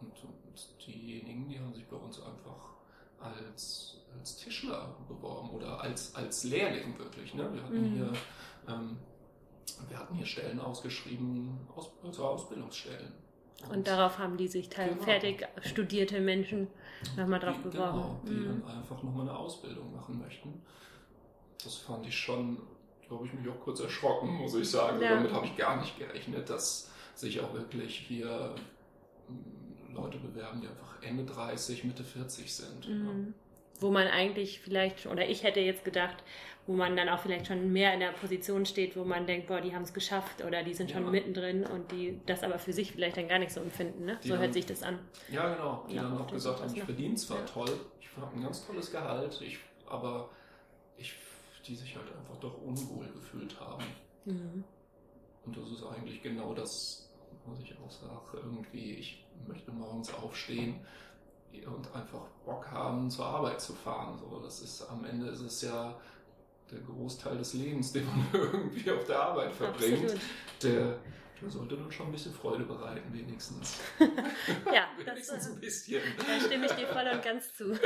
[0.00, 2.78] und, und diejenigen, die haben sich bei uns einfach
[3.20, 7.34] als, als Tischler beworben oder als, als Lehrling wirklich.
[7.34, 7.52] Ne?
[7.52, 7.94] Wir hatten mhm.
[7.94, 8.12] hier
[8.68, 8.98] ähm,
[9.88, 13.12] wir hatten hier Stellen ausgeschrieben, aus, also Ausbildungsstellen.
[13.64, 15.02] Und, und, darauf haben die sich teil genau.
[15.02, 16.68] fertig studierte Menschen
[17.16, 17.98] nochmal drauf die, beworben.
[17.98, 18.62] Genau, die mhm.
[18.62, 20.62] dann einfach nochmal eine Ausbildung machen möchten.
[21.62, 22.58] Das fand ich schon,
[23.08, 25.02] glaube ich, mich auch kurz erschrocken, muss ich sagen.
[25.02, 25.16] Ja.
[25.16, 28.54] Damit habe ich gar nicht gerechnet, dass sich auch wirklich hier
[29.92, 32.88] Leute bewerben, die einfach Ende 30, Mitte 40 sind.
[32.88, 33.06] Mhm.
[33.06, 33.47] Ja.
[33.80, 36.16] Wo man eigentlich vielleicht, oder ich hätte jetzt gedacht,
[36.68, 39.60] wo man dann auch vielleicht schon mehr in der Position steht, wo man denkt, boah,
[39.60, 41.10] die haben es geschafft oder die sind schon ja.
[41.10, 44.04] mittendrin und die das aber für sich vielleicht dann gar nicht so empfinden.
[44.04, 44.18] Ne?
[44.20, 44.98] So dann, hört sich das an.
[45.32, 45.86] Ja, genau.
[45.88, 47.44] Die ja, dann auch gesagt haben, ich verdiene zwar ja.
[47.46, 50.28] toll, ich habe ein ganz tolles Gehalt, ich, aber
[50.98, 51.14] ich,
[51.66, 53.84] die sich halt einfach doch unwohl gefühlt haben.
[54.26, 54.64] Mhm.
[55.46, 57.10] Und das ist eigentlich genau das,
[57.46, 58.42] was ich auch sage.
[58.44, 60.80] Irgendwie, ich möchte morgens aufstehen
[61.66, 64.18] und einfach Bock haben, zur Arbeit zu fahren.
[64.18, 65.94] So, das ist am Ende ist es ja
[66.70, 70.22] der Großteil des Lebens, den man irgendwie auf der Arbeit verbringt, Absolut.
[70.62, 70.98] der
[71.40, 73.78] der sollte dann schon ein bisschen Freude bereiten, wenigstens.
[74.72, 76.02] ja, wenigstens das, ein bisschen.
[76.16, 77.78] Da stimme ich dir voll und ganz zu.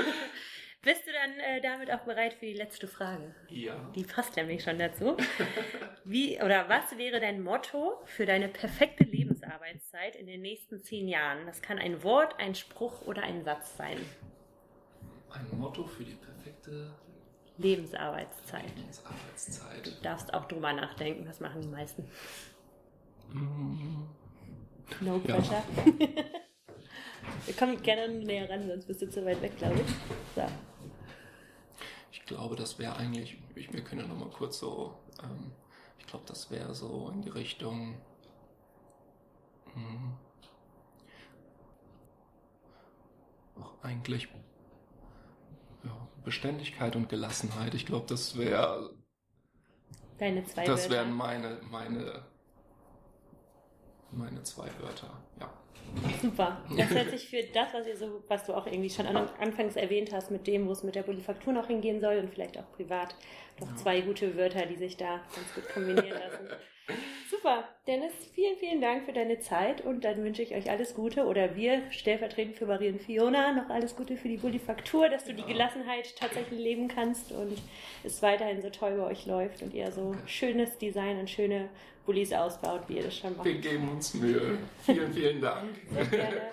[0.85, 3.35] Bist du dann äh, damit auch bereit für die letzte Frage?
[3.49, 3.77] Ja.
[3.95, 5.17] Die passt nämlich schon dazu.
[6.05, 9.05] Wie oder was wäre dein Motto für deine perfekte
[9.63, 11.47] Lebensarbeitszeit in den nächsten zehn Jahren?
[11.47, 13.99] Das kann ein Wort, ein Spruch oder ein Satz sein.
[15.31, 16.93] Ein Motto für die perfekte
[17.59, 18.77] Lebensarbeitszeit.
[18.77, 19.87] Lebensarbeitszeit.
[19.87, 22.09] Du darfst auch drüber nachdenken, das machen die meisten.
[23.33, 24.05] Mm.
[25.01, 25.63] No pressure.
[25.99, 26.25] Ja.
[27.47, 29.95] Wir kommen gerne näher ran, sonst bist du zu weit weg, glaube ich.
[30.35, 30.43] So.
[32.11, 35.53] Ich glaube, das wäre eigentlich, ich, wir können ja nochmal kurz so, ähm,
[35.99, 37.97] ich glaube, das wäre so in die Richtung,
[39.75, 40.13] mh, hm,
[43.63, 44.29] auch eigentlich
[45.85, 47.75] ja, Beständigkeit und Gelassenheit.
[47.75, 48.95] Ich glaube, das wäre.
[50.19, 52.25] Deine zwei Das wären meine, meine,
[54.13, 55.53] meine zwei Wörter, ja.
[56.21, 56.63] Super.
[56.77, 59.77] Das hört sich für das, was, ihr so, was du auch irgendwie schon an, anfangs
[59.77, 62.71] erwähnt hast, mit dem, wo es mit der Polyfaktur noch hingehen soll und vielleicht auch
[62.73, 63.15] privat,
[63.59, 63.77] doch ja.
[63.77, 66.49] zwei gute Wörter, die sich da ganz gut kombinieren lassen.
[67.31, 67.65] Super.
[67.87, 71.57] Dennis, vielen, vielen Dank für deine Zeit und dann wünsche ich euch alles Gute oder
[71.57, 75.39] wir stellvertretend für Marie und Fiona noch alles Gute für die Polyfaktur, dass du ja.
[75.39, 77.59] die Gelassenheit tatsächlich leben kannst und
[78.05, 80.19] es weiterhin so toll bei euch läuft und ihr so okay.
[80.27, 81.69] schönes Design und schöne
[82.07, 83.47] Bullis ausbaut, wie ihr das schon macht.
[83.47, 84.59] Wir geben uns Mühe.
[84.85, 85.71] vielen, vielen Dank.
[85.93, 86.41] Sehr gerne.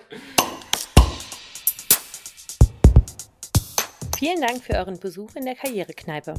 [4.20, 6.34] Vielen Dank für euren Besuch in der Karrierekneipe.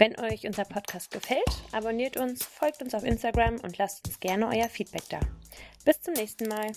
[0.00, 4.48] Wenn euch unser Podcast gefällt, abonniert uns, folgt uns auf Instagram und lasst uns gerne
[4.48, 5.20] euer Feedback da.
[5.84, 6.72] Bis zum nächsten Mal.